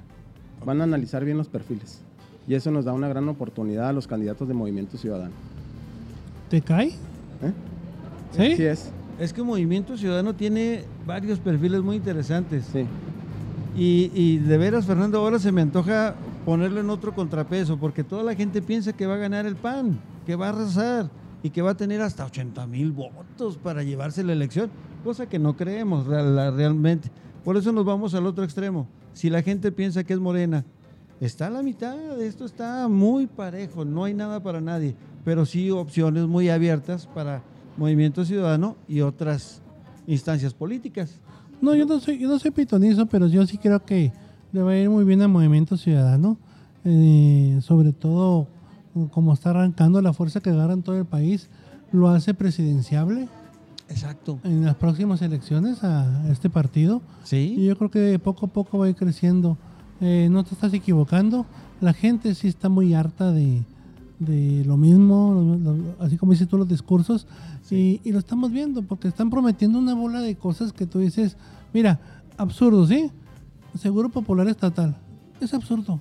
Van 0.64 0.80
a 0.80 0.84
analizar 0.84 1.24
bien 1.24 1.36
los 1.36 1.48
perfiles 1.48 2.02
y 2.46 2.54
eso 2.54 2.70
nos 2.70 2.84
da 2.84 2.92
una 2.92 3.08
gran 3.08 3.28
oportunidad 3.28 3.88
a 3.88 3.92
los 3.92 4.06
candidatos 4.06 4.46
de 4.46 4.54
Movimiento 4.54 4.96
Ciudadano. 4.96 5.32
¿Te 6.50 6.60
cae? 6.60 6.86
¿eh? 6.86 7.52
¿Sí? 8.36 8.52
Así 8.52 8.64
es, 8.64 8.92
Es 9.18 9.32
que 9.32 9.42
Movimiento 9.42 9.96
Ciudadano 9.96 10.36
tiene 10.36 10.84
varios 11.04 11.40
perfiles 11.40 11.82
muy 11.82 11.96
interesantes. 11.96 12.64
sí. 12.72 12.86
Y, 13.76 14.12
y 14.14 14.38
de 14.38 14.56
veras, 14.56 14.86
Fernando, 14.86 15.18
ahora 15.18 15.40
se 15.40 15.50
me 15.50 15.62
antoja 15.62 16.14
ponerlo 16.44 16.78
en 16.78 16.90
otro 16.90 17.12
contrapeso, 17.12 17.76
porque 17.76 18.04
toda 18.04 18.22
la 18.22 18.36
gente 18.36 18.62
piensa 18.62 18.92
que 18.92 19.04
va 19.04 19.14
a 19.14 19.18
ganar 19.18 19.46
el 19.46 19.56
PAN, 19.56 19.98
que 20.28 20.36
va 20.36 20.48
a 20.48 20.50
arrasar 20.50 21.10
y 21.42 21.48
que 21.48 21.62
va 21.62 21.70
a 21.70 21.74
tener 21.74 22.02
hasta 22.02 22.26
80 22.26 22.66
mil 22.66 22.92
votos 22.92 23.56
para 23.56 23.82
llevarse 23.82 24.22
la 24.22 24.34
elección, 24.34 24.68
cosa 25.02 25.26
que 25.26 25.38
no 25.38 25.56
creemos 25.56 26.06
realmente. 26.06 27.10
Por 27.42 27.56
eso 27.56 27.72
nos 27.72 27.86
vamos 27.86 28.12
al 28.12 28.26
otro 28.26 28.44
extremo. 28.44 28.86
Si 29.14 29.30
la 29.30 29.40
gente 29.40 29.72
piensa 29.72 30.04
que 30.04 30.12
es 30.12 30.20
morena, 30.20 30.66
está 31.18 31.46
a 31.46 31.50
la 31.50 31.62
mitad, 31.62 32.20
esto 32.20 32.44
está 32.44 32.88
muy 32.88 33.26
parejo, 33.26 33.86
no 33.86 34.04
hay 34.04 34.12
nada 34.12 34.42
para 34.42 34.60
nadie, 34.60 34.94
pero 35.24 35.46
sí 35.46 35.70
opciones 35.70 36.26
muy 36.26 36.50
abiertas 36.50 37.06
para 37.06 37.42
Movimiento 37.78 38.22
Ciudadano 38.26 38.76
y 38.86 39.00
otras 39.00 39.62
instancias 40.06 40.52
políticas. 40.52 41.20
No, 41.62 41.74
yo 41.74 41.86
no 41.86 42.00
soy, 42.00 42.18
yo 42.18 42.28
no 42.28 42.38
soy 42.38 42.50
pitonizo, 42.50 43.06
pero 43.06 43.28
yo 43.28 43.46
sí 43.46 43.56
creo 43.56 43.82
que 43.82 44.12
le 44.52 44.60
va 44.62 44.72
a 44.72 44.76
ir 44.76 44.90
muy 44.90 45.04
bien 45.04 45.22
al 45.22 45.30
Movimiento 45.30 45.78
Ciudadano. 45.78 46.36
eh, 46.84 47.58
sobre 47.62 47.92
todo, 47.92 48.46
como 49.10 49.32
está 49.32 49.50
arrancando 49.50 50.00
la 50.02 50.12
fuerza 50.12 50.40
que 50.40 50.50
agarra 50.50 50.72
en 50.74 50.82
todo 50.82 50.96
el 50.98 51.04
país, 51.06 51.48
lo 51.92 52.08
hace 52.08 52.34
presidenciable 52.34 53.28
Exacto. 53.88 54.38
en 54.44 54.64
las 54.64 54.74
próximas 54.74 55.22
elecciones 55.22 55.82
a 55.84 56.28
este 56.30 56.50
partido. 56.50 57.00
Y 57.24 57.26
Sí. 57.26 57.64
yo 57.64 57.76
creo 57.78 57.90
que 57.90 58.18
poco 58.18 58.46
a 58.46 58.48
poco 58.48 58.78
va 58.78 58.86
a 58.86 58.88
ir 58.90 58.96
creciendo. 58.96 59.56
Eh, 60.00 60.28
no 60.30 60.44
te 60.44 60.54
estás 60.54 60.72
equivocando. 60.74 61.46
La 61.80 61.92
gente 61.92 62.34
sí 62.34 62.48
está 62.48 62.68
muy 62.68 62.94
harta 62.94 63.32
de, 63.32 63.62
de 64.18 64.64
lo 64.64 64.76
mismo, 64.76 65.32
lo- 65.62 65.74
lo- 65.74 65.94
así 66.00 66.16
como 66.16 66.32
dices 66.32 66.48
tú 66.48 66.58
los 66.58 66.68
discursos. 66.68 67.26
Y, 67.70 68.00
y 68.04 68.12
lo 68.12 68.18
estamos 68.18 68.50
viendo 68.50 68.82
porque 68.82 69.08
están 69.08 69.30
prometiendo 69.30 69.78
una 69.78 69.94
bola 69.94 70.20
de 70.20 70.34
cosas 70.36 70.72
que 70.72 70.86
tú 70.86 70.98
dices, 71.00 71.36
mira, 71.74 72.00
absurdo, 72.36 72.86
¿sí? 72.86 73.10
Seguro 73.78 74.08
Popular 74.08 74.48
Estatal. 74.48 74.96
Es 75.40 75.52
absurdo. 75.54 76.00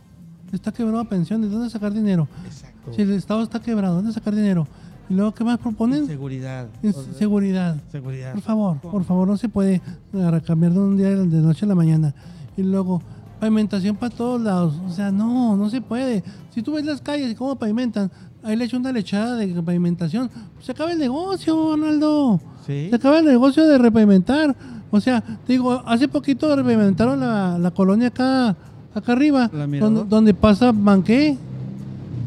Está 0.51 0.71
quebrado 0.71 0.99
a 1.01 1.05
pensiones. 1.09 1.49
¿De 1.49 1.55
dónde 1.55 1.69
sacar 1.69 1.93
dinero? 1.93 2.27
Exacto. 2.45 2.76
Si 2.95 3.01
el 3.01 3.11
Estado 3.13 3.43
está 3.43 3.61
quebrado, 3.61 3.95
¿dónde 3.95 4.11
sacar 4.11 4.35
dinero? 4.35 4.67
Y 5.09 5.13
luego, 5.13 5.33
¿qué 5.33 5.43
más 5.43 5.57
proponen? 5.57 6.05
Seguridad. 6.05 6.67
Es 6.83 6.95
seguridad. 7.17 7.77
Seguridad. 7.91 8.33
Por 8.33 8.41
favor, 8.41 8.77
por 8.77 9.03
favor, 9.05 9.27
no 9.27 9.37
se 9.37 9.47
puede 9.47 9.81
eh, 10.13 10.41
cambiar 10.45 10.73
de 10.73 10.79
un 10.79 10.97
día 10.97 11.09
de 11.09 11.41
noche 11.41 11.65
a 11.65 11.69
la 11.69 11.75
mañana. 11.75 12.13
Y 12.57 12.63
luego, 12.63 13.01
pavimentación 13.39 13.95
para 13.95 14.13
todos 14.13 14.41
lados. 14.41 14.75
O 14.85 14.91
sea, 14.91 15.11
no, 15.11 15.55
no 15.55 15.69
se 15.69 15.81
puede. 15.81 16.23
Si 16.53 16.61
tú 16.61 16.73
ves 16.73 16.85
las 16.85 17.01
calles 17.01 17.31
y 17.31 17.35
cómo 17.35 17.55
pavimentan, 17.55 18.11
ahí 18.43 18.55
le 18.55 18.65
echo 18.65 18.77
una 18.77 18.91
lechada 18.91 19.35
de 19.35 19.47
pavimentación. 19.61 20.29
Se 20.61 20.73
acaba 20.73 20.91
el 20.91 20.99
negocio, 20.99 21.55
Ronaldo. 21.75 22.41
Sí. 22.65 22.87
Se 22.89 22.95
acaba 22.95 23.19
el 23.19 23.25
negocio 23.25 23.65
de 23.65 23.77
repavimentar. 23.77 24.55
O 24.91 24.99
sea, 24.99 25.21
te 25.21 25.53
digo, 25.53 25.83
hace 25.85 26.07
poquito 26.07 26.53
repavimentaron 26.55 27.19
la, 27.19 27.57
la 27.57 27.71
colonia 27.71 28.07
acá, 28.07 28.55
acá 28.93 29.11
arriba, 29.11 29.49
La 29.53 29.67
donde, 29.67 30.05
donde 30.05 30.33
pasa 30.33 30.71
Banqué. 30.73 31.37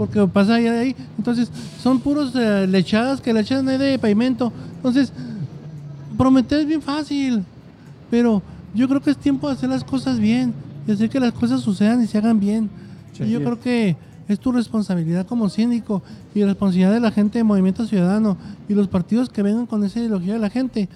Porque 0.00 0.26
pasa 0.28 0.54
ahí, 0.54 0.66
ahí. 0.66 0.96
Entonces, 1.18 1.50
son 1.82 2.00
puros 2.00 2.32
eh, 2.34 2.66
lechadas 2.66 3.20
que 3.20 3.34
le 3.34 3.40
echan 3.40 3.68
ahí 3.68 3.76
de 3.76 3.98
pavimento. 3.98 4.50
Entonces, 4.76 5.12
prometer 6.16 6.60
es 6.60 6.66
bien 6.66 6.80
fácil. 6.80 7.44
Pero 8.10 8.42
yo 8.74 8.88
creo 8.88 9.02
que 9.02 9.10
es 9.10 9.18
tiempo 9.18 9.46
de 9.48 9.52
hacer 9.52 9.68
las 9.68 9.84
cosas 9.84 10.18
bien. 10.18 10.54
Y 10.88 10.92
hacer 10.92 11.10
que 11.10 11.20
las 11.20 11.32
cosas 11.32 11.60
sucedan 11.60 12.02
y 12.02 12.06
se 12.06 12.16
hagan 12.16 12.40
bien. 12.40 12.70
Sí. 13.12 13.24
y 13.24 13.30
yo 13.30 13.40
creo 13.40 13.60
que 13.60 13.94
es 14.26 14.38
tu 14.40 14.52
responsabilidad 14.52 15.26
como 15.26 15.50
síndico 15.50 16.02
y 16.34 16.44
responsabilidad 16.44 16.92
de 16.94 17.00
la 17.00 17.10
gente 17.10 17.36
de 17.38 17.44
Movimiento 17.44 17.84
Ciudadano 17.86 18.38
y 18.70 18.74
los 18.74 18.88
partidos 18.88 19.28
que 19.28 19.42
vengan 19.42 19.66
con 19.66 19.84
esa 19.84 19.98
ideología 19.98 20.32
de 20.32 20.38
la 20.38 20.48
gente, 20.48 20.88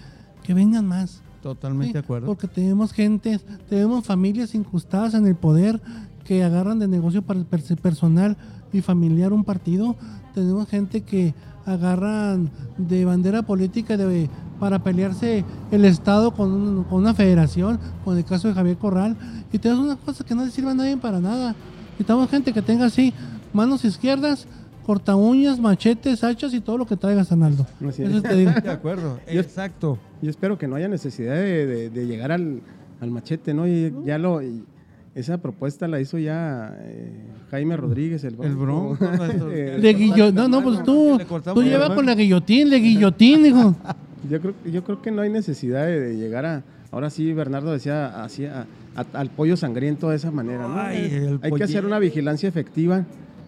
que 0.45 0.55
vengan 0.55 0.87
más. 0.87 1.21
Totalmente 1.43 1.89
¿sí? 1.89 1.93
de 1.93 1.99
acuerdo. 1.99 2.27
Porque 2.27 2.49
tenemos 2.49 2.93
gente, 2.95 3.39
tenemos 3.69 4.07
familias 4.07 4.55
incrustadas 4.55 5.13
en 5.13 5.27
el 5.27 5.35
poder 5.35 5.79
que 6.25 6.43
agarran 6.43 6.79
de 6.79 6.89
negocio 6.89 7.21
para 7.21 7.45
per- 7.45 7.77
personal 7.83 8.37
y 8.75 8.83
familiar 8.83 9.33
un 9.33 9.45
partido. 9.45 9.97
Tenemos 10.35 10.69
gente 10.69 11.03
que 11.03 11.35
agarran 11.67 12.51
de 12.77 13.05
bandera 13.05 13.43
política 13.43 13.97
de, 13.97 14.29
para 14.61 14.83
pelearse 14.83 15.45
el 15.71 15.85
Estado 15.85 16.33
con, 16.33 16.53
un- 16.53 16.85
con 16.85 17.01
una 17.01 17.15
federación, 17.15 17.79
con 18.05 18.17
el 18.19 18.25
caso 18.25 18.49
de 18.49 18.55
Javier 18.55 18.77
Corral. 18.77 19.17
Y 19.53 19.59
tenemos 19.59 19.85
una 19.85 19.97
cosa 19.97 20.25
que 20.25 20.35
no 20.35 20.45
le 20.45 20.51
sirve 20.51 20.71
a 20.71 20.75
nadie 20.75 20.97
para 20.97 21.21
nada. 21.21 21.55
Necesitamos 21.93 22.29
gente 22.31 22.53
que 22.53 22.63
tenga 22.63 22.87
así 22.87 23.13
manos 23.53 23.85
izquierdas, 23.85 24.47
corta 24.85 25.17
uñas, 25.17 25.59
machetes, 25.61 26.23
hachas 26.25 26.53
y 26.53 26.61
todo 26.61 26.77
lo 26.79 26.87
que 26.87 26.97
traigas, 26.97 27.31
Arnaldo. 27.33 27.67
Así 27.89 28.03
Eso 28.03 28.17
es. 28.19 28.23
te 28.23 28.35
digo. 28.35 28.51
De 28.63 28.71
acuerdo. 28.71 29.19
Yo- 29.33 29.41
Exacto. 29.41 29.99
Yo 30.21 30.31
espero 30.31 30.59
que 30.59 30.67
no 30.69 30.77
haya 30.77 30.89
necesidad 30.89 31.35
de, 31.35 31.67
de- 31.67 31.91
de 31.91 32.07
llegar 32.07 32.33
al, 32.33 32.61
al 33.01 33.11
machete, 33.11 33.55
¿no? 33.55 33.67
Y 33.67 33.95
ya 34.05 34.19
lo, 34.19 34.43
y 34.43 34.65
esa 35.15 35.39
propuesta 35.39 35.87
la 35.89 36.01
hizo 36.01 36.19
ya 36.19 36.77
eh, 36.81 37.13
Jaime 37.51 37.77
Rodríguez, 37.77 38.25
el 38.25 38.37
El 38.43 38.57
Bronco. 38.57 38.99
Le 39.79 39.95
guillo- 39.97 40.33
no, 40.33 40.49
no, 40.49 40.63
pues 40.63 40.83
tú, 40.83 41.19
tú 41.55 41.63
llevas 41.63 41.91
con 41.91 42.05
la 42.07 42.15
guillotín, 42.15 42.69
le 42.71 42.79
guillotín, 42.79 43.47
hijo. 43.47 43.77
Yo 44.31 44.41
creo, 44.41 44.55
yo 44.65 44.83
creo 44.85 45.03
que 45.03 45.11
no 45.11 45.21
hay 45.21 45.29
necesidad 45.29 45.85
de, 45.85 46.01
de 46.01 46.17
llegar 46.17 46.47
a. 46.47 46.63
Ahora 46.91 47.11
sí, 47.11 47.31
Bernardo 47.35 47.73
decía 47.73 48.25
así 48.25 48.47
a- 48.47 48.67
a- 48.97 49.05
al 49.21 49.29
pollo 49.29 49.55
sangriento 49.55 50.09
de 50.09 50.17
esa 50.17 50.31
manera. 50.31 50.67
¿no? 50.67 50.75
Ay, 50.81 51.11
el 51.13 51.39
hay 51.43 51.53
que 51.53 51.65
hacer 51.65 51.85
una 51.85 51.99
vigilancia 51.99 52.49
efectiva 52.49 53.05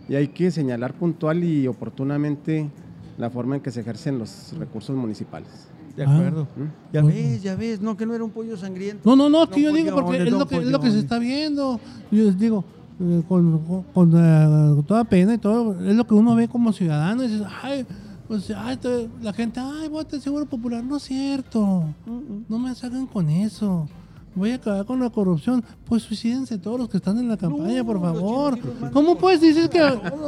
y 0.07 0.16
hay 0.16 0.29
que 0.29 0.50
señalar 0.50 0.92
puntual 0.92 1.42
y 1.44 1.66
oportunamente 1.66 2.68
la 3.16 3.31
forma 3.31 3.57
en 3.57 3.62
que 3.62 3.70
se 3.70 3.81
ejercen 3.81 4.18
los 4.18 4.55
recursos 4.59 4.94
municipales. 4.94 5.48
De 5.96 6.04
Ah. 6.04 6.12
acuerdo. 6.14 6.42
¿Mm? 6.56 6.92
Ya 6.92 7.02
ves, 7.02 7.42
ya 7.42 7.54
ves. 7.56 7.80
No, 7.80 7.96
que 7.96 8.04
no 8.06 8.14
era 8.14 8.22
un 8.24 8.30
pollo 8.30 8.56
sangriento. 8.56 9.02
No, 9.09 9.16
no, 9.16 9.28
no, 9.28 9.48
que 9.48 9.62
yo 9.62 9.72
digo 9.72 9.94
porque 9.94 10.22
es 10.22 10.30
lo 10.30 10.46
que, 10.46 10.56
es 10.59 10.66
lo 10.66 10.80
que 10.80 10.90
se 10.90 10.98
está 10.98 11.18
viendo. 11.18 11.80
Yo 12.11 12.24
les 12.24 12.38
digo, 12.38 12.64
eh, 13.00 13.22
con, 13.28 13.59
con- 13.61 13.82
con, 13.94 14.12
eh, 14.14 14.74
con 14.76 14.85
toda 14.85 15.04
pena 15.04 15.35
y 15.35 15.38
todo, 15.38 15.74
es 15.85 15.96
lo 15.96 16.06
que 16.06 16.14
uno 16.14 16.35
ve 16.35 16.48
como 16.48 16.72
ciudadano. 16.72 17.24
Y 17.24 17.28
dices, 17.28 17.46
ay, 17.62 17.87
pues, 18.28 18.50
ay, 18.56 18.78
la 19.22 19.32
gente, 19.32 19.61
ay, 19.61 19.88
vote 19.88 20.20
Seguro 20.20 20.44
Popular. 20.46 20.82
No 20.85 20.96
es 20.96 21.04
cierto. 21.04 21.85
No 22.48 22.59
me 22.59 22.74
salgan 22.74 23.06
con 23.06 23.30
eso. 23.30 23.88
Voy 24.37 24.51
a 24.53 24.57
acabar 24.57 24.85
con 24.87 25.01
la 25.01 25.11
corrupción. 25.11 25.64
Pues 25.87 26.03
suicídense 26.05 26.59
todos 26.59 26.79
los 26.79 26.88
que 26.88 26.99
están 26.99 27.18
en 27.18 27.27
la 27.29 27.37
campaña, 27.37 27.83
por 27.83 28.01
favor. 28.01 28.59
¿Cómo 28.92 29.16
pues 29.16 29.40
dices 29.40 29.68
que, 29.68 29.81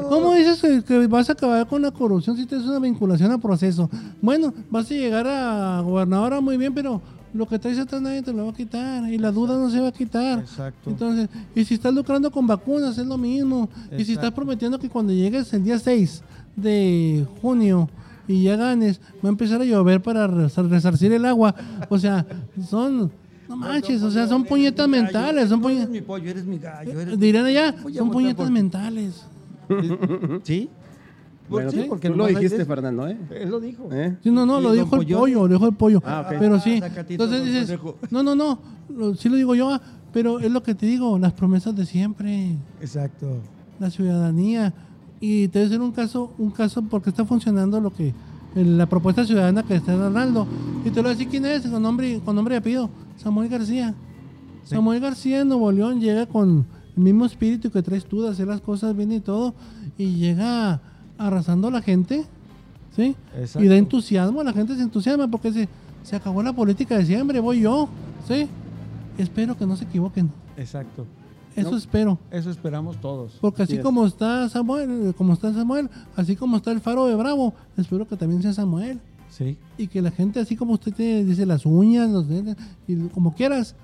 cómo 0.08 0.32
dices 0.32 0.60
que, 0.60 0.82
que 0.82 1.06
vas 1.06 1.28
a 1.28 1.32
acabar 1.34 1.66
con 1.68 1.82
la 1.82 1.90
corrupción 1.90 2.36
si 2.36 2.46
tienes 2.46 2.66
una 2.66 2.78
vinculación 2.80 3.30
a 3.30 3.38
proceso? 3.38 3.88
Bueno, 4.22 4.52
vas 4.70 4.90
a 4.90 4.94
llegar 4.94 5.26
a 5.28 5.80
gobernadora 5.82 6.40
muy 6.40 6.56
bien, 6.56 6.72
pero 6.74 7.00
lo 7.34 7.46
que 7.46 7.58
traes 7.58 7.78
atrás 7.78 8.00
nadie 8.00 8.22
te 8.22 8.32
lo 8.32 8.46
va 8.46 8.50
a 8.52 8.54
quitar. 8.54 9.12
Y 9.12 9.18
la 9.18 9.30
duda 9.30 9.56
no 9.58 9.68
se 9.70 9.78
va 9.80 9.88
a 9.88 9.92
quitar. 9.92 10.38
Exacto. 10.38 10.88
Entonces, 10.88 11.28
y 11.54 11.64
si 11.66 11.74
estás 11.74 11.92
lucrando 11.92 12.30
con 12.30 12.46
vacunas, 12.46 12.96
es 12.96 13.06
lo 13.06 13.18
mismo. 13.18 13.68
Y 13.98 14.04
si 14.06 14.12
estás 14.14 14.32
prometiendo 14.32 14.78
que 14.78 14.88
cuando 14.88 15.12
llegues 15.12 15.52
el 15.52 15.62
día 15.64 15.78
6 15.78 16.22
de 16.56 17.26
junio 17.42 17.88
y 18.26 18.42
ya 18.44 18.56
ganes, 18.56 19.00
va 19.22 19.28
a 19.28 19.32
empezar 19.32 19.60
a 19.60 19.64
llover 19.64 20.00
para 20.02 20.26
resar- 20.26 20.66
resarcir 20.68 21.12
el 21.12 21.26
agua. 21.26 21.54
O 21.90 21.98
sea, 21.98 22.24
son. 22.68 23.10
No 23.48 23.56
manches, 23.56 24.02
o 24.02 24.10
sea, 24.10 24.26
son 24.26 24.44
puñetas 24.44 24.86
mentales. 24.88 25.48
Son 25.48 25.60
puñetas. 25.60 25.88
mi 25.88 26.00
pollo, 26.02 26.30
eres 26.30 26.44
mi 26.44 26.58
gallo. 26.58 27.00
eres 27.00 27.16
mi- 27.16 27.26
Dirán 27.26 27.46
allá, 27.46 27.74
son 27.96 28.10
puñetas 28.10 28.36
por 28.36 28.50
mentales. 28.50 29.24
¿Sí? 30.42 30.68
Bueno, 31.48 31.70
sí, 31.70 31.86
porque 31.88 32.10
tú 32.10 32.16
lo 32.16 32.26
dijiste, 32.26 32.62
Fernando, 32.66 33.08
¿eh? 33.08 33.16
Él 33.30 33.48
lo 33.48 33.58
dijo. 33.58 33.88
¿Eh? 33.90 34.16
Sí, 34.22 34.30
no, 34.30 34.44
no, 34.44 34.60
lo 34.60 34.72
dijo 34.72 34.96
el 34.96 35.06
pollo, 35.06 35.46
lo 35.46 35.54
dijo 35.54 35.66
el 35.66 35.74
pollo. 35.74 36.02
Ah. 36.04 36.26
Pero 36.28 36.60
sí. 36.60 36.78
Zacatito, 36.78 37.24
Entonces 37.24 37.46
dices, 37.68 37.78
no, 38.10 38.22
no, 38.22 38.34
no, 38.34 38.58
lo- 38.94 39.14
sí 39.14 39.30
lo 39.30 39.36
digo 39.36 39.54
yo, 39.54 39.70
ah, 39.70 39.80
pero 40.12 40.40
es 40.40 40.50
lo 40.50 40.62
que 40.62 40.74
te 40.74 40.84
digo, 40.84 41.18
las 41.18 41.32
promesas 41.32 41.74
de 41.74 41.86
siempre, 41.86 42.54
Exacto. 42.82 43.38
la 43.80 43.88
ciudadanía. 43.90 44.74
Y 45.20 45.48
te 45.48 45.58
voy 45.58 45.66
a 45.66 45.68
decir 45.70 45.80
un 45.80 45.92
caso, 45.92 46.32
un 46.36 46.50
caso 46.50 46.82
porque 46.82 47.08
está 47.10 47.24
funcionando 47.24 47.80
lo 47.80 47.94
que 47.94 48.12
la 48.54 48.86
propuesta 48.86 49.24
ciudadana 49.24 49.62
que 49.62 49.74
está 49.76 49.96
dando. 49.96 50.46
Y 50.84 50.90
te 50.90 50.96
lo 50.96 51.04
voy 51.04 51.12
a 51.12 51.14
decir 51.14 51.28
quién 51.28 51.46
es, 51.46 51.66
con 51.66 51.80
nombre, 51.82 52.20
con 52.24 52.36
nombre 52.36 52.56
y 52.56 52.58
apellido, 52.58 52.90
Samuel 53.18 53.48
García. 53.48 53.94
Samuel 54.64 55.00
García 55.00 55.40
en 55.40 55.48
Nuevo 55.48 55.70
León 55.72 56.00
llega 56.00 56.26
con 56.26 56.66
el 56.96 57.02
mismo 57.02 57.24
espíritu 57.26 57.70
que 57.70 57.82
traes 57.82 58.04
tú 58.06 58.22
de 58.22 58.30
hacer 58.30 58.46
las 58.46 58.60
cosas 58.60 58.96
bien 58.96 59.12
y 59.12 59.20
todo, 59.20 59.54
y 59.96 60.14
llega 60.16 60.80
arrasando 61.16 61.68
a 61.68 61.70
la 61.70 61.82
gente, 61.82 62.24
¿sí? 62.94 63.14
Exacto. 63.36 63.64
Y 63.64 63.68
da 63.68 63.76
entusiasmo, 63.76 64.42
la 64.42 64.52
gente 64.52 64.74
se 64.76 64.82
entusiasma 64.82 65.28
porque 65.28 65.52
se, 65.52 65.68
se 66.02 66.16
acabó 66.16 66.42
la 66.42 66.52
política 66.52 66.98
de 66.98 67.06
siempre, 67.06 67.40
voy 67.40 67.60
yo, 67.60 67.88
¿sí? 68.26 68.46
Espero 69.16 69.56
que 69.56 69.66
no 69.66 69.76
se 69.76 69.84
equivoquen, 69.84 70.30
Exacto. 70.56 71.06
eso 71.56 71.70
No. 71.72 71.76
espero. 71.76 72.18
Eso 72.30 72.50
esperamos 72.50 73.00
todos. 73.00 73.38
Porque 73.40 73.62
así 73.62 73.72
Así 73.72 73.78
es. 73.78 73.84
como 73.84 74.06
está 74.06 74.48
Samuel, 74.48 75.08
eh, 75.08 75.12
como 75.16 75.32
está 75.32 75.52
Samuel, 75.52 75.88
así 76.14 76.36
como 76.36 76.56
está 76.58 76.70
el 76.72 76.80
faro 76.80 77.06
de 77.06 77.14
Bravo, 77.14 77.54
espero 77.76 78.06
que 78.06 78.16
también 78.16 78.42
sea 78.42 78.52
Samuel. 78.52 79.00
Sí. 79.30 79.56
Y 79.76 79.86
que 79.88 80.02
la 80.02 80.10
gente, 80.10 80.40
así 80.40 80.56
como 80.56 80.72
usted 80.74 80.92
tiene, 80.92 81.24
dice 81.24 81.46
las 81.46 81.64
uñas, 81.66 82.08
los 82.10 82.28
dientes, 82.28 82.56
y 82.86 82.96
como 83.08 83.34
quieras, 83.34 83.74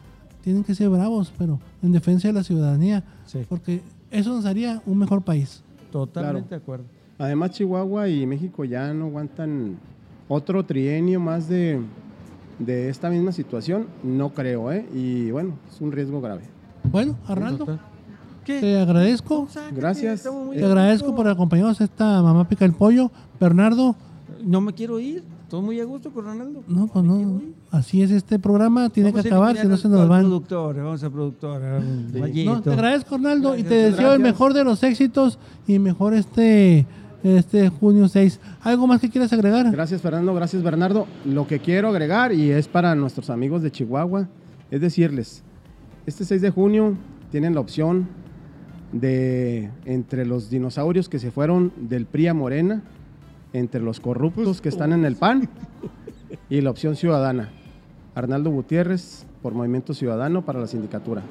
tienen 0.43 0.65
que 0.65 0.75
ser 0.75 0.89
bravos, 0.91 1.33
pero 1.39 1.59
en 1.83 1.93
defensa 1.93 2.29
de 2.29 2.35
la 2.35 2.43
ciudadanía. 2.43 3.05
Sí. 3.27 3.41
Porque 3.49 3.83
eso 4.11 4.33
nos 4.35 4.45
haría 4.47 4.83
un 4.87 4.99
mejor 4.99 5.23
país. 5.23 5.63
Totalmente 5.93 6.49
Claro. 6.49 6.51
de 6.51 6.57
acuerdo. 6.57 6.85
Además, 7.19 7.53
Chihuahua 7.53 8.09
y 8.09 8.27
México 8.27 8.65
ya 8.65 8.93
no 8.93 9.07
aguantan 9.07 9.77
otro 10.29 10.65
trienio 10.65 11.21
más 11.21 11.49
de, 11.49 11.81
de 12.59 12.89
esta 12.89 13.09
misma 13.11 13.31
situación. 13.33 13.87
No 14.03 14.31
creo, 14.31 14.73
¿eh? 14.73 14.85
Y 14.93 15.31
bueno, 15.31 15.55
es 15.73 15.81
un 15.81 15.93
riesgo 15.93 16.21
grave. 16.21 16.43
Bueno, 16.91 17.17
Arnaldo, 17.29 17.79
te 18.45 18.79
agradezco. 18.79 19.47
Gracias. 19.75 20.25
Te 20.53 20.65
agradezco 20.65 21.15
por 21.15 21.29
acompañarnos 21.29 21.81
a 21.81 21.85
esta 21.85 22.21
mamá 22.23 22.47
pica 22.49 22.65
el 22.65 22.73
pollo. 22.73 23.11
Bernardo, 23.41 23.95
No 24.45 24.61
me 24.61 24.73
quiero 24.73 25.01
ir. 25.01 25.23
Estoy 25.43 25.63
muy 25.63 25.81
a 25.81 25.85
gusto 25.85 26.11
con 26.11 26.25
Ronaldo. 26.25 26.63
no, 26.67 26.87
pues 26.87 27.05
no. 27.05 27.43
Así 27.71 28.03
es 28.03 28.11
este 28.11 28.39
programa, 28.39 28.89
tiene 28.89 29.11
Vamos 29.11 29.23
que 29.23 29.29
acabar, 29.29 29.57
si 29.57 29.67
no 29.67 29.77
se 29.77 29.89
nos 29.89 30.09
van. 30.09 30.23
productor, 30.23 30.77
vamos 30.77 31.01
productor. 31.01 31.63
a 31.63 31.79
un 31.79 32.33
Sí. 32.33 32.45
No, 32.45 32.63
te 32.63 32.71
agradezco, 32.71 33.15
Arnaldo, 33.17 33.57
y 33.57 33.63
te 33.63 33.69
Gracias, 33.69 33.97
deseo 33.97 34.15
el 34.15 34.21
mejor 34.21 34.55
de 34.55 34.65
los 34.65 34.83
éxitos 34.83 35.39
y 35.67 35.79
mejor 35.79 36.15
este, 36.15 36.87
este 37.23 37.69
junio 37.69 38.09
6. 38.09 38.41
¿Algo 38.63 38.87
más 38.87 39.01
que 39.01 39.11
quieras 39.11 39.33
agregar? 39.33 39.71
Gracias, 39.71 40.01
Fernando. 40.01 40.35
Gracias, 40.35 40.63
Bernardo. 40.63 41.07
Lo 41.25 41.47
que 41.47 41.59
quiero 41.59 41.89
agregar, 41.89 42.33
y 42.33 42.51
es 42.51 42.69
para 42.69 42.95
nuestros 42.95 43.31
amigos 43.31 43.63
de 43.63 43.71
Chihuahua, 43.71 44.29
es 44.71 44.81
decirles, 44.81 45.43
este 46.07 46.25
6 46.25 46.43
de 46.43 46.51
junio 46.51 46.97
tienen 47.31 47.55
la 47.55 47.61
opción 47.61 48.09
de, 48.93 49.71
entre 49.85 50.25
los 50.25 50.51
dinosaurios 50.51 51.09
que 51.09 51.19
se 51.19 51.31
fueron 51.31 51.73
del 51.77 52.07
PRI 52.07 52.29
a 52.29 52.35
Morena, 52.35 52.83
entre 53.55 53.81
los 53.81 54.01
corruptos 54.01 54.61
que 54.61 54.69
están 54.69 54.93
en 54.93 55.07
el 55.07 55.17
PAN, 55.17 55.49
y 56.51 56.61
la 56.61 56.71
opción 56.71 56.97
ciudadana. 56.97 57.51
Arnaldo 58.15 58.51
Gutiérrez, 58.51 59.25
por 59.41 59.55
Movimiento 59.55 59.95
Ciudadano 59.95 60.43
para 60.43 60.61
la 60.61 60.67
sindicatura. 60.67 61.23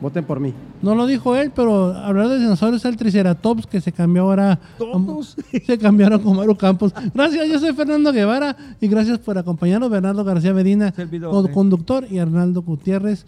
Voten 0.00 0.24
por 0.24 0.38
mí. 0.38 0.54
No 0.80 0.94
lo 0.94 1.06
dijo 1.06 1.34
él, 1.34 1.50
pero 1.52 1.92
hablar 1.92 2.28
de 2.28 2.38
dinosaurios 2.38 2.84
es 2.84 2.88
el 2.88 2.96
Triceratops 2.96 3.66
que 3.66 3.80
se 3.80 3.90
cambió 3.90 4.22
ahora. 4.22 4.60
Todos. 4.78 5.36
Se 5.66 5.76
cambiaron 5.76 6.20
con 6.20 6.36
Maru 6.36 6.56
Campos. 6.56 6.92
Gracias, 7.12 7.48
yo 7.48 7.58
soy 7.58 7.72
Fernando 7.72 8.12
Guevara 8.12 8.56
y 8.80 8.86
gracias 8.86 9.18
por 9.18 9.36
acompañarnos, 9.38 9.90
Bernardo 9.90 10.22
García 10.22 10.54
Medina, 10.54 10.92
Servidor, 10.94 11.50
eh. 11.50 11.52
conductor, 11.52 12.06
y 12.08 12.18
Arnaldo 12.18 12.62
Gutiérrez, 12.62 13.26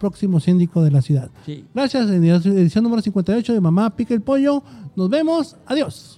próximo 0.00 0.40
síndico 0.40 0.82
de 0.82 0.90
la 0.90 1.02
ciudad. 1.02 1.30
Sí. 1.46 1.64
Gracias, 1.72 2.10
edición 2.10 2.82
número 2.82 3.00
58 3.00 3.52
de 3.52 3.60
Mamá 3.60 3.90
Pica 3.94 4.12
el 4.12 4.22
Pollo. 4.22 4.64
Nos 4.96 5.08
vemos. 5.08 5.56
Adiós. 5.66 6.17